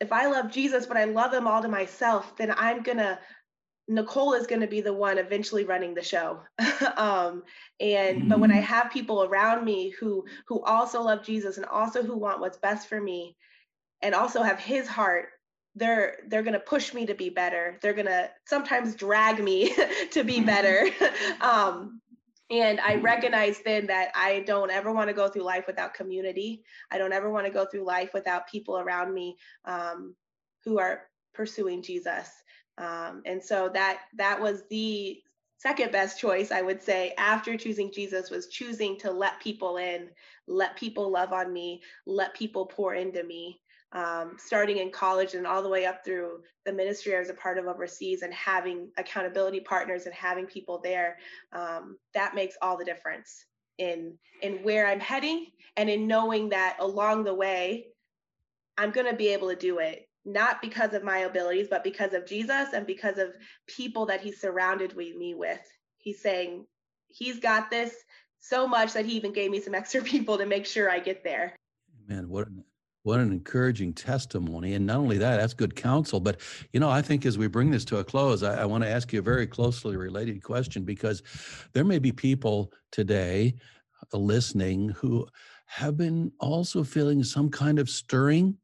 if 0.00 0.12
i 0.12 0.26
love 0.26 0.50
jesus 0.50 0.86
but 0.86 0.96
i 0.96 1.04
love 1.04 1.32
him 1.32 1.46
all 1.46 1.62
to 1.62 1.68
myself 1.68 2.36
then 2.36 2.52
i'm 2.56 2.82
gonna 2.82 3.18
nicole 3.86 4.32
is 4.32 4.46
going 4.46 4.60
to 4.60 4.66
be 4.66 4.80
the 4.80 4.92
one 4.92 5.18
eventually 5.18 5.64
running 5.64 5.94
the 5.94 6.02
show 6.02 6.40
um, 6.96 7.42
and 7.80 8.18
mm-hmm. 8.18 8.28
but 8.28 8.40
when 8.40 8.50
i 8.50 8.54
mm-hmm. 8.54 8.64
have 8.64 8.90
people 8.90 9.24
around 9.24 9.64
me 9.64 9.90
who 9.90 10.24
who 10.48 10.62
also 10.62 11.02
love 11.02 11.24
jesus 11.24 11.56
and 11.56 11.66
also 11.66 12.02
who 12.02 12.16
want 12.16 12.40
what's 12.40 12.58
best 12.58 12.88
for 12.88 13.00
me 13.00 13.36
and 14.02 14.14
also 14.14 14.42
have 14.42 14.58
his 14.58 14.88
heart 14.88 15.28
they're 15.76 16.18
they're 16.28 16.42
going 16.42 16.54
to 16.54 16.60
push 16.60 16.94
me 16.94 17.04
to 17.06 17.14
be 17.14 17.28
better 17.28 17.78
they're 17.82 17.94
going 17.94 18.06
to 18.06 18.30
sometimes 18.46 18.94
drag 18.94 19.42
me 19.42 19.74
to 20.10 20.24
be 20.24 20.40
better 20.40 20.88
um, 21.40 22.00
And 22.50 22.78
I 22.80 22.96
recognize 22.96 23.60
then 23.64 23.86
that 23.86 24.10
I 24.14 24.40
don't 24.40 24.70
ever 24.70 24.92
want 24.92 25.08
to 25.08 25.14
go 25.14 25.28
through 25.28 25.44
life 25.44 25.64
without 25.66 25.94
community. 25.94 26.62
I 26.90 26.98
don't 26.98 27.12
ever 27.12 27.30
want 27.30 27.46
to 27.46 27.52
go 27.52 27.64
through 27.64 27.84
life 27.84 28.10
without 28.12 28.48
people 28.48 28.78
around 28.78 29.14
me 29.14 29.36
um, 29.64 30.14
who 30.64 30.78
are 30.78 31.02
pursuing 31.32 31.82
Jesus. 31.82 32.28
Um, 32.76 33.22
and 33.24 33.42
so 33.42 33.70
that 33.72 34.00
that 34.16 34.40
was 34.40 34.62
the 34.68 35.22
second 35.58 35.92
best 35.92 36.18
choice 36.18 36.50
i 36.50 36.60
would 36.60 36.82
say 36.82 37.14
after 37.16 37.56
choosing 37.56 37.90
jesus 37.90 38.28
was 38.28 38.48
choosing 38.48 38.98
to 38.98 39.10
let 39.10 39.40
people 39.40 39.78
in 39.78 40.08
let 40.46 40.76
people 40.76 41.10
love 41.10 41.32
on 41.32 41.52
me 41.52 41.80
let 42.06 42.34
people 42.34 42.66
pour 42.66 42.94
into 42.94 43.22
me 43.22 43.60
um, 43.94 44.36
starting 44.38 44.78
in 44.78 44.90
college 44.90 45.34
and 45.34 45.46
all 45.46 45.62
the 45.62 45.68
way 45.68 45.86
up 45.86 46.04
through 46.04 46.40
the 46.66 46.72
ministry 46.72 47.14
I 47.14 47.20
was 47.20 47.30
a 47.30 47.34
part 47.34 47.58
of 47.58 47.66
overseas 47.66 48.22
and 48.22 48.34
having 48.34 48.90
accountability 48.98 49.60
partners 49.60 50.06
and 50.06 50.14
having 50.14 50.46
people 50.46 50.80
there, 50.82 51.16
um, 51.52 51.96
that 52.12 52.34
makes 52.34 52.56
all 52.60 52.76
the 52.76 52.84
difference 52.84 53.46
in 53.78 54.14
in 54.42 54.62
where 54.62 54.86
I'm 54.86 55.00
heading 55.00 55.46
and 55.76 55.88
in 55.88 56.06
knowing 56.06 56.50
that 56.50 56.76
along 56.80 57.24
the 57.24 57.34
way, 57.34 57.86
I'm 58.76 58.90
going 58.90 59.10
to 59.10 59.16
be 59.16 59.28
able 59.28 59.48
to 59.48 59.56
do 59.56 59.78
it 59.78 60.08
not 60.24 60.62
because 60.62 60.94
of 60.94 61.04
my 61.04 61.18
abilities, 61.18 61.68
but 61.68 61.84
because 61.84 62.14
of 62.14 62.26
Jesus 62.26 62.72
and 62.72 62.86
because 62.86 63.18
of 63.18 63.34
people 63.66 64.06
that 64.06 64.20
He 64.20 64.32
surrounded 64.32 64.96
me 64.96 65.34
with. 65.34 65.60
He's 65.98 66.20
saying 66.20 66.66
He's 67.08 67.38
got 67.38 67.70
this 67.70 67.94
so 68.40 68.66
much 68.66 68.92
that 68.94 69.06
He 69.06 69.12
even 69.16 69.32
gave 69.32 69.50
me 69.50 69.60
some 69.60 69.74
extra 69.80 70.02
people 70.02 70.38
to 70.38 70.46
make 70.46 70.66
sure 70.66 70.90
I 70.90 70.98
get 70.98 71.22
there. 71.22 71.54
Man, 72.08 72.28
what 72.28 72.48
an 72.48 72.64
what 73.04 73.20
an 73.20 73.30
encouraging 73.30 73.92
testimony. 73.92 74.74
And 74.74 74.86
not 74.86 74.96
only 74.96 75.18
that, 75.18 75.36
that's 75.36 75.54
good 75.54 75.76
counsel. 75.76 76.20
But, 76.20 76.40
you 76.72 76.80
know, 76.80 76.88
I 76.90 77.02
think 77.02 77.26
as 77.26 77.38
we 77.38 77.46
bring 77.46 77.70
this 77.70 77.84
to 77.86 77.98
a 77.98 78.04
close, 78.04 78.42
I, 78.42 78.62
I 78.62 78.64
want 78.64 78.82
to 78.82 78.90
ask 78.90 79.12
you 79.12 79.18
a 79.18 79.22
very 79.22 79.46
closely 79.46 79.96
related 79.96 80.42
question 80.42 80.84
because 80.84 81.22
there 81.74 81.84
may 81.84 81.98
be 81.98 82.12
people 82.12 82.72
today 82.90 83.54
uh, 84.12 84.16
listening 84.16 84.88
who 84.88 85.28
have 85.66 85.98
been 85.98 86.32
also 86.40 86.82
feeling 86.82 87.22
some 87.22 87.50
kind 87.50 87.78
of 87.78 87.90
stirring, 87.90 88.56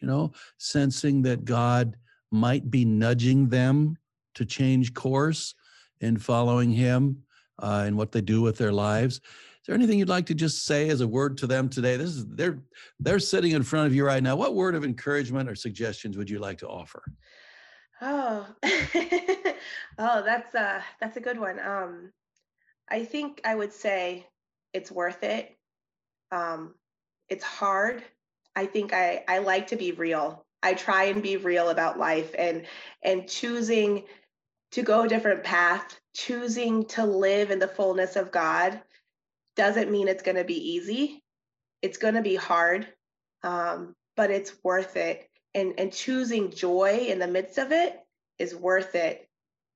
you 0.00 0.06
know, 0.06 0.32
sensing 0.58 1.22
that 1.22 1.46
God 1.46 1.96
might 2.30 2.70
be 2.70 2.84
nudging 2.84 3.48
them 3.48 3.96
to 4.34 4.44
change 4.44 4.92
course 4.92 5.54
in 6.02 6.18
following 6.18 6.70
Him 6.70 7.22
uh, 7.58 7.84
and 7.86 7.96
what 7.96 8.12
they 8.12 8.20
do 8.20 8.42
with 8.42 8.58
their 8.58 8.72
lives 8.72 9.22
there 9.68 9.74
anything 9.74 9.98
you'd 9.98 10.08
like 10.08 10.24
to 10.24 10.34
just 10.34 10.64
say 10.64 10.88
as 10.88 11.02
a 11.02 11.06
word 11.06 11.36
to 11.36 11.46
them 11.46 11.68
today? 11.68 11.98
This 11.98 12.08
is 12.08 12.26
they're 12.26 12.58
they're 13.00 13.18
sitting 13.18 13.52
in 13.52 13.62
front 13.62 13.86
of 13.86 13.94
you 13.94 14.04
right 14.04 14.22
now. 14.22 14.34
What 14.34 14.54
word 14.54 14.74
of 14.74 14.82
encouragement 14.82 15.46
or 15.46 15.54
suggestions 15.54 16.16
would 16.16 16.30
you 16.30 16.38
like 16.38 16.56
to 16.58 16.68
offer? 16.68 17.02
Oh, 18.00 18.46
oh, 18.64 20.22
that's 20.22 20.54
a 20.54 20.82
that's 21.02 21.18
a 21.18 21.20
good 21.20 21.38
one. 21.38 21.60
Um, 21.60 22.12
I 22.88 23.04
think 23.04 23.42
I 23.44 23.54
would 23.54 23.74
say 23.74 24.26
it's 24.72 24.90
worth 24.90 25.22
it. 25.22 25.54
Um, 26.32 26.74
it's 27.28 27.44
hard. 27.44 28.02
I 28.56 28.64
think 28.64 28.94
I 28.94 29.22
I 29.28 29.36
like 29.38 29.66
to 29.66 29.76
be 29.76 29.92
real. 29.92 30.46
I 30.62 30.72
try 30.72 31.04
and 31.04 31.22
be 31.22 31.36
real 31.36 31.68
about 31.68 31.98
life 31.98 32.34
and 32.38 32.64
and 33.02 33.28
choosing 33.28 34.04
to 34.70 34.82
go 34.82 35.02
a 35.02 35.08
different 35.08 35.44
path, 35.44 36.00
choosing 36.14 36.86
to 36.86 37.04
live 37.04 37.50
in 37.50 37.58
the 37.58 37.68
fullness 37.68 38.16
of 38.16 38.32
God 38.32 38.80
doesn't 39.58 39.90
mean 39.90 40.08
it's 40.08 40.22
going 40.22 40.36
to 40.36 40.44
be 40.44 40.72
easy. 40.72 41.22
It's 41.82 41.98
going 41.98 42.14
to 42.14 42.22
be 42.22 42.36
hard, 42.36 42.86
um, 43.42 43.94
but 44.16 44.30
it's 44.30 44.52
worth 44.64 44.96
it. 44.96 45.28
And 45.54 45.74
and 45.78 45.92
choosing 45.92 46.50
joy 46.50 47.06
in 47.08 47.18
the 47.18 47.26
midst 47.26 47.58
of 47.58 47.72
it 47.72 47.98
is 48.38 48.54
worth 48.54 48.94
it. 48.94 49.28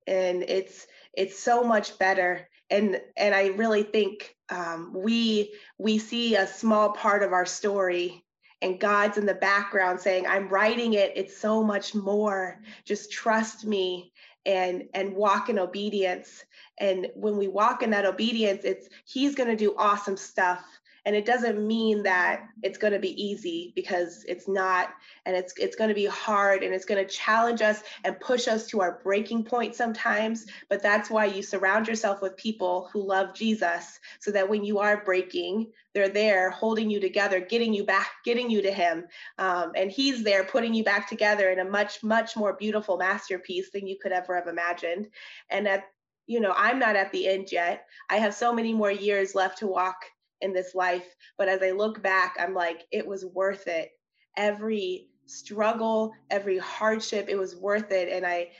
And 0.06 0.44
it's 0.44 0.86
it's 1.12 1.38
so 1.38 1.64
much 1.64 1.98
better. 1.98 2.48
And 2.70 3.00
and 3.16 3.34
I 3.34 3.48
really 3.48 3.82
think 3.82 4.34
um, 4.48 4.92
we 4.94 5.54
we 5.78 5.98
see 5.98 6.36
a 6.36 6.46
small 6.46 6.92
part 6.92 7.22
of 7.22 7.32
our 7.32 7.46
story 7.46 8.24
and 8.62 8.78
God's 8.78 9.18
in 9.18 9.26
the 9.26 9.34
background 9.34 10.00
saying, 10.00 10.24
I'm 10.26 10.48
writing 10.48 10.94
it. 10.94 11.12
It's 11.16 11.36
so 11.36 11.64
much 11.64 11.96
more. 11.96 12.60
Just 12.84 13.10
trust 13.10 13.64
me 13.64 14.11
and 14.46 14.84
and 14.94 15.14
walk 15.14 15.48
in 15.48 15.58
obedience. 15.58 16.44
And 16.78 17.08
when 17.14 17.36
we 17.36 17.48
walk 17.48 17.82
in 17.82 17.90
that 17.90 18.06
obedience 18.06 18.64
it's 18.64 18.88
he's 19.04 19.34
going 19.34 19.50
to 19.50 19.56
do 19.56 19.74
awesome 19.78 20.16
stuff 20.16 20.64
and 21.04 21.16
it 21.16 21.26
doesn't 21.26 21.64
mean 21.66 22.02
that 22.04 22.44
it's 22.62 22.78
going 22.78 22.92
to 22.92 22.98
be 22.98 23.22
easy 23.22 23.72
because 23.74 24.24
it's 24.28 24.46
not 24.46 24.90
and 25.26 25.36
it's 25.36 25.52
it's 25.56 25.74
going 25.74 25.88
to 25.88 25.94
be 25.94 26.06
hard 26.06 26.62
and 26.62 26.72
it's 26.72 26.84
going 26.84 27.04
to 27.04 27.12
challenge 27.12 27.60
us 27.60 27.82
and 28.04 28.18
push 28.20 28.46
us 28.46 28.66
to 28.68 28.80
our 28.80 29.00
breaking 29.02 29.44
point 29.44 29.74
sometimes. 29.74 30.46
But 30.68 30.82
that's 30.82 31.10
why 31.10 31.26
you 31.26 31.42
surround 31.42 31.88
yourself 31.88 32.22
with 32.22 32.36
people 32.36 32.88
who 32.92 33.02
love 33.02 33.34
Jesus 33.34 33.98
so 34.20 34.30
that 34.30 34.48
when 34.48 34.64
you 34.64 34.78
are 34.78 35.04
breaking 35.04 35.68
they're 35.94 36.08
there 36.08 36.50
holding 36.50 36.88
you 36.88 37.00
together 37.00 37.40
getting 37.40 37.74
you 37.74 37.84
back 37.84 38.08
getting 38.24 38.50
you 38.50 38.62
to 38.62 38.72
him. 38.72 39.04
Um, 39.38 39.72
and 39.74 39.90
he's 39.90 40.22
there 40.22 40.44
putting 40.44 40.72
you 40.72 40.84
back 40.84 41.08
together 41.08 41.50
in 41.50 41.58
a 41.58 41.64
much 41.64 42.02
much 42.02 42.36
more 42.36 42.54
beautiful 42.54 42.96
masterpiece 42.96 43.70
than 43.70 43.86
you 43.86 43.98
could 44.00 44.12
ever 44.12 44.36
have 44.36 44.46
imagined. 44.46 45.08
And 45.50 45.66
at 45.66 45.84
you 46.28 46.38
know 46.38 46.54
i'm 46.56 46.78
not 46.78 46.94
at 46.94 47.10
the 47.10 47.26
end 47.28 47.50
yet. 47.50 47.86
I 48.08 48.18
have 48.18 48.34
so 48.34 48.52
many 48.52 48.72
more 48.72 48.92
years 48.92 49.34
left 49.34 49.58
to 49.58 49.66
walk 49.66 50.04
in 50.42 50.52
this 50.52 50.74
life. 50.74 51.06
But 51.38 51.48
as 51.48 51.62
I 51.62 51.70
look 51.70 52.02
back, 52.02 52.36
I'm 52.38 52.54
like, 52.54 52.82
it 52.90 53.06
was 53.06 53.24
worth 53.24 53.66
it. 53.66 53.90
Every 54.36 55.08
struggle, 55.26 56.12
every 56.30 56.58
hardship, 56.58 57.26
it 57.28 57.36
was 57.36 57.56
worth 57.56 57.90
it. 57.92 58.08
And 58.08 58.26
I 58.26 58.50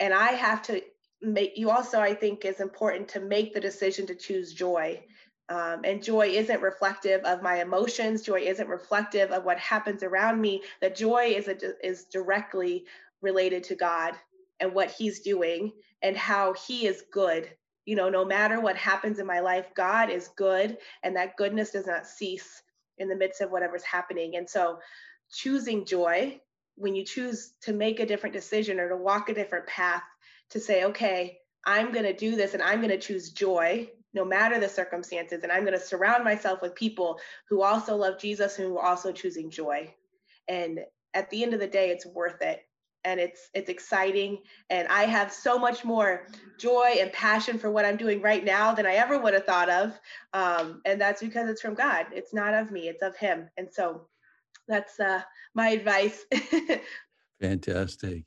and 0.00 0.12
I 0.12 0.32
have 0.32 0.62
to 0.62 0.82
make 1.22 1.56
you 1.56 1.70
also, 1.70 2.00
I 2.00 2.14
think, 2.14 2.44
is 2.44 2.60
important 2.60 3.08
to 3.08 3.20
make 3.20 3.54
the 3.54 3.60
decision 3.60 4.06
to 4.06 4.14
choose 4.14 4.52
joy. 4.52 5.02
Um, 5.48 5.82
and 5.84 6.02
joy 6.02 6.28
isn't 6.28 6.62
reflective 6.62 7.22
of 7.24 7.42
my 7.42 7.60
emotions. 7.60 8.22
Joy 8.22 8.40
isn't 8.40 8.68
reflective 8.68 9.30
of 9.30 9.44
what 9.44 9.58
happens 9.58 10.02
around 10.02 10.40
me. 10.40 10.62
That 10.80 10.96
joy 10.96 11.34
is 11.36 11.48
a, 11.48 11.56
is 11.86 12.04
directly 12.06 12.84
related 13.20 13.62
to 13.64 13.74
God 13.74 14.14
and 14.60 14.74
what 14.74 14.90
He's 14.90 15.20
doing 15.20 15.72
and 16.02 16.16
how 16.16 16.54
He 16.54 16.86
is 16.86 17.04
good 17.12 17.50
you 17.84 17.96
know, 17.96 18.08
no 18.08 18.24
matter 18.24 18.60
what 18.60 18.76
happens 18.76 19.18
in 19.18 19.26
my 19.26 19.40
life, 19.40 19.66
God 19.74 20.10
is 20.10 20.28
good 20.36 20.78
and 21.02 21.16
that 21.16 21.36
goodness 21.36 21.70
does 21.70 21.86
not 21.86 22.06
cease 22.06 22.62
in 22.98 23.08
the 23.08 23.16
midst 23.16 23.40
of 23.40 23.50
whatever's 23.50 23.82
happening. 23.82 24.36
And 24.36 24.48
so 24.48 24.78
choosing 25.32 25.84
joy, 25.84 26.40
when 26.76 26.94
you 26.94 27.04
choose 27.04 27.52
to 27.62 27.72
make 27.72 28.00
a 28.00 28.06
different 28.06 28.34
decision 28.34 28.78
or 28.78 28.88
to 28.88 28.96
walk 28.96 29.28
a 29.28 29.34
different 29.34 29.66
path, 29.66 30.02
to 30.50 30.60
say, 30.60 30.84
okay, 30.84 31.38
I'm 31.64 31.92
going 31.92 32.04
to 32.04 32.14
do 32.14 32.36
this 32.36 32.54
and 32.54 32.62
I'm 32.62 32.80
going 32.80 32.90
to 32.90 32.98
choose 32.98 33.30
joy 33.30 33.88
no 34.14 34.24
matter 34.24 34.60
the 34.60 34.68
circumstances. 34.68 35.42
And 35.42 35.50
I'm 35.50 35.64
going 35.64 35.78
to 35.78 35.84
surround 35.84 36.24
myself 36.24 36.60
with 36.60 36.74
people 36.74 37.18
who 37.48 37.62
also 37.62 37.96
love 37.96 38.18
Jesus 38.18 38.58
and 38.58 38.68
who 38.68 38.78
are 38.78 38.86
also 38.86 39.12
choosing 39.12 39.50
joy. 39.50 39.92
And 40.48 40.80
at 41.14 41.30
the 41.30 41.42
end 41.42 41.54
of 41.54 41.60
the 41.60 41.66
day, 41.66 41.90
it's 41.90 42.06
worth 42.06 42.42
it 42.42 42.60
and 43.04 43.20
it's 43.20 43.50
it's 43.54 43.68
exciting. 43.68 44.38
And 44.70 44.88
i 44.88 45.04
have 45.04 45.32
so 45.32 45.58
much 45.58 45.84
more 45.84 46.26
joy 46.58 46.96
and 47.00 47.12
passion 47.12 47.58
for 47.58 47.70
what 47.70 47.84
i'm 47.84 47.96
doing 47.96 48.20
right 48.20 48.44
now 48.44 48.74
than 48.74 48.86
i 48.86 48.94
ever 48.94 49.18
would 49.18 49.34
have 49.34 49.44
thought 49.44 49.68
of. 49.68 49.98
Um, 50.32 50.80
and 50.84 51.00
that's 51.00 51.22
because 51.22 51.48
it's 51.48 51.60
from 51.60 51.74
god. 51.74 52.06
It's 52.12 52.34
not 52.34 52.54
of 52.54 52.70
me 52.70 52.88
it's 52.88 53.02
of 53.02 53.16
him. 53.16 53.48
And 53.56 53.68
so 53.70 54.08
that's 54.68 55.00
uh, 55.00 55.22
my 55.54 55.70
advice. 55.70 56.24
Fantastic. 57.40 58.24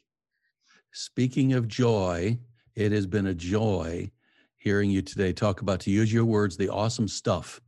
Speaking 0.92 1.54
of 1.54 1.68
joy 1.68 2.40
it 2.76 2.92
has 2.92 3.08
been 3.08 3.28
a 3.28 3.34
joy 3.34 4.12
hearing 4.58 4.90
you 4.90 5.02
today 5.02 5.32
talk 5.32 5.62
about 5.62 5.80
to 5.80 5.92
use 5.92 6.12
your 6.12 6.26
words 6.26 6.58
the 6.58 6.70
awesome 6.70 7.08
stuff 7.08 7.62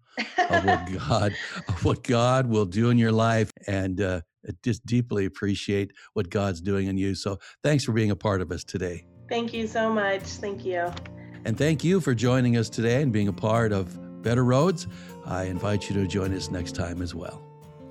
of 0.50 0.66
what 0.66 0.92
god 1.08 1.34
of 1.68 1.86
what 1.86 2.04
god 2.04 2.48
will 2.48 2.66
do 2.66 2.90
in 2.90 2.98
your 2.98 3.12
life. 3.12 3.52
And 3.68 4.02
uh, 4.02 4.22
just 4.64 4.86
deeply 4.86 5.26
appreciate 5.26 5.92
what 6.14 6.30
God's 6.30 6.62
doing 6.62 6.88
in 6.88 6.98
you. 6.98 7.16
So 7.16 7.40
thanks 7.64 7.84
for 7.84 7.92
being 7.92 8.12
a 8.12 8.16
part 8.16 8.42
of 8.42 8.52
us 8.52 8.64
today. 8.64 9.06
Thank 9.30 9.54
you 9.54 9.68
so 9.68 9.92
much. 9.92 10.24
Thank 10.24 10.66
you. 10.66 10.92
And 11.46 11.58
thank 11.58 11.84
you 11.84 12.02
for 12.02 12.14
joining 12.14 12.58
us 12.58 12.70
today 12.70 13.02
and 13.02 13.12
being 13.12 13.28
a 13.28 13.34
part 13.34 13.72
of 13.72 14.22
Better 14.22 14.44
Roads. 14.44 14.88
I 15.26 15.44
invite 15.44 15.90
you 15.90 15.96
to 15.96 16.08
join 16.08 16.34
us 16.34 16.50
next 16.50 16.76
time 16.76 17.02
as 17.02 17.14
well. 17.14 17.44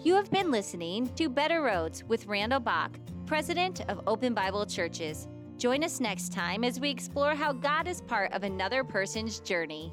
You 0.03 0.15
have 0.15 0.31
been 0.31 0.51
listening 0.51 1.13
to 1.17 1.29
Better 1.29 1.63
Roads 1.63 2.05
with 2.05 2.27
Randall 2.27 2.61
Bach, 2.61 2.93
President 3.27 3.81
of 3.89 4.01
Open 4.07 4.35
Bible 4.35 4.65
Churches. 4.67 5.27
Join 5.59 5.83
us 5.83 6.01
next 6.01 6.33
time 6.33 6.65
as 6.65 6.79
we 6.79 6.91
explore 6.91 7.35
how 7.35 7.53
God 7.53 7.89
is 7.89 8.03
part 8.03 8.33
of 8.33 8.43
another 8.43 8.85
person's 8.85 9.41
journey. 9.41 9.93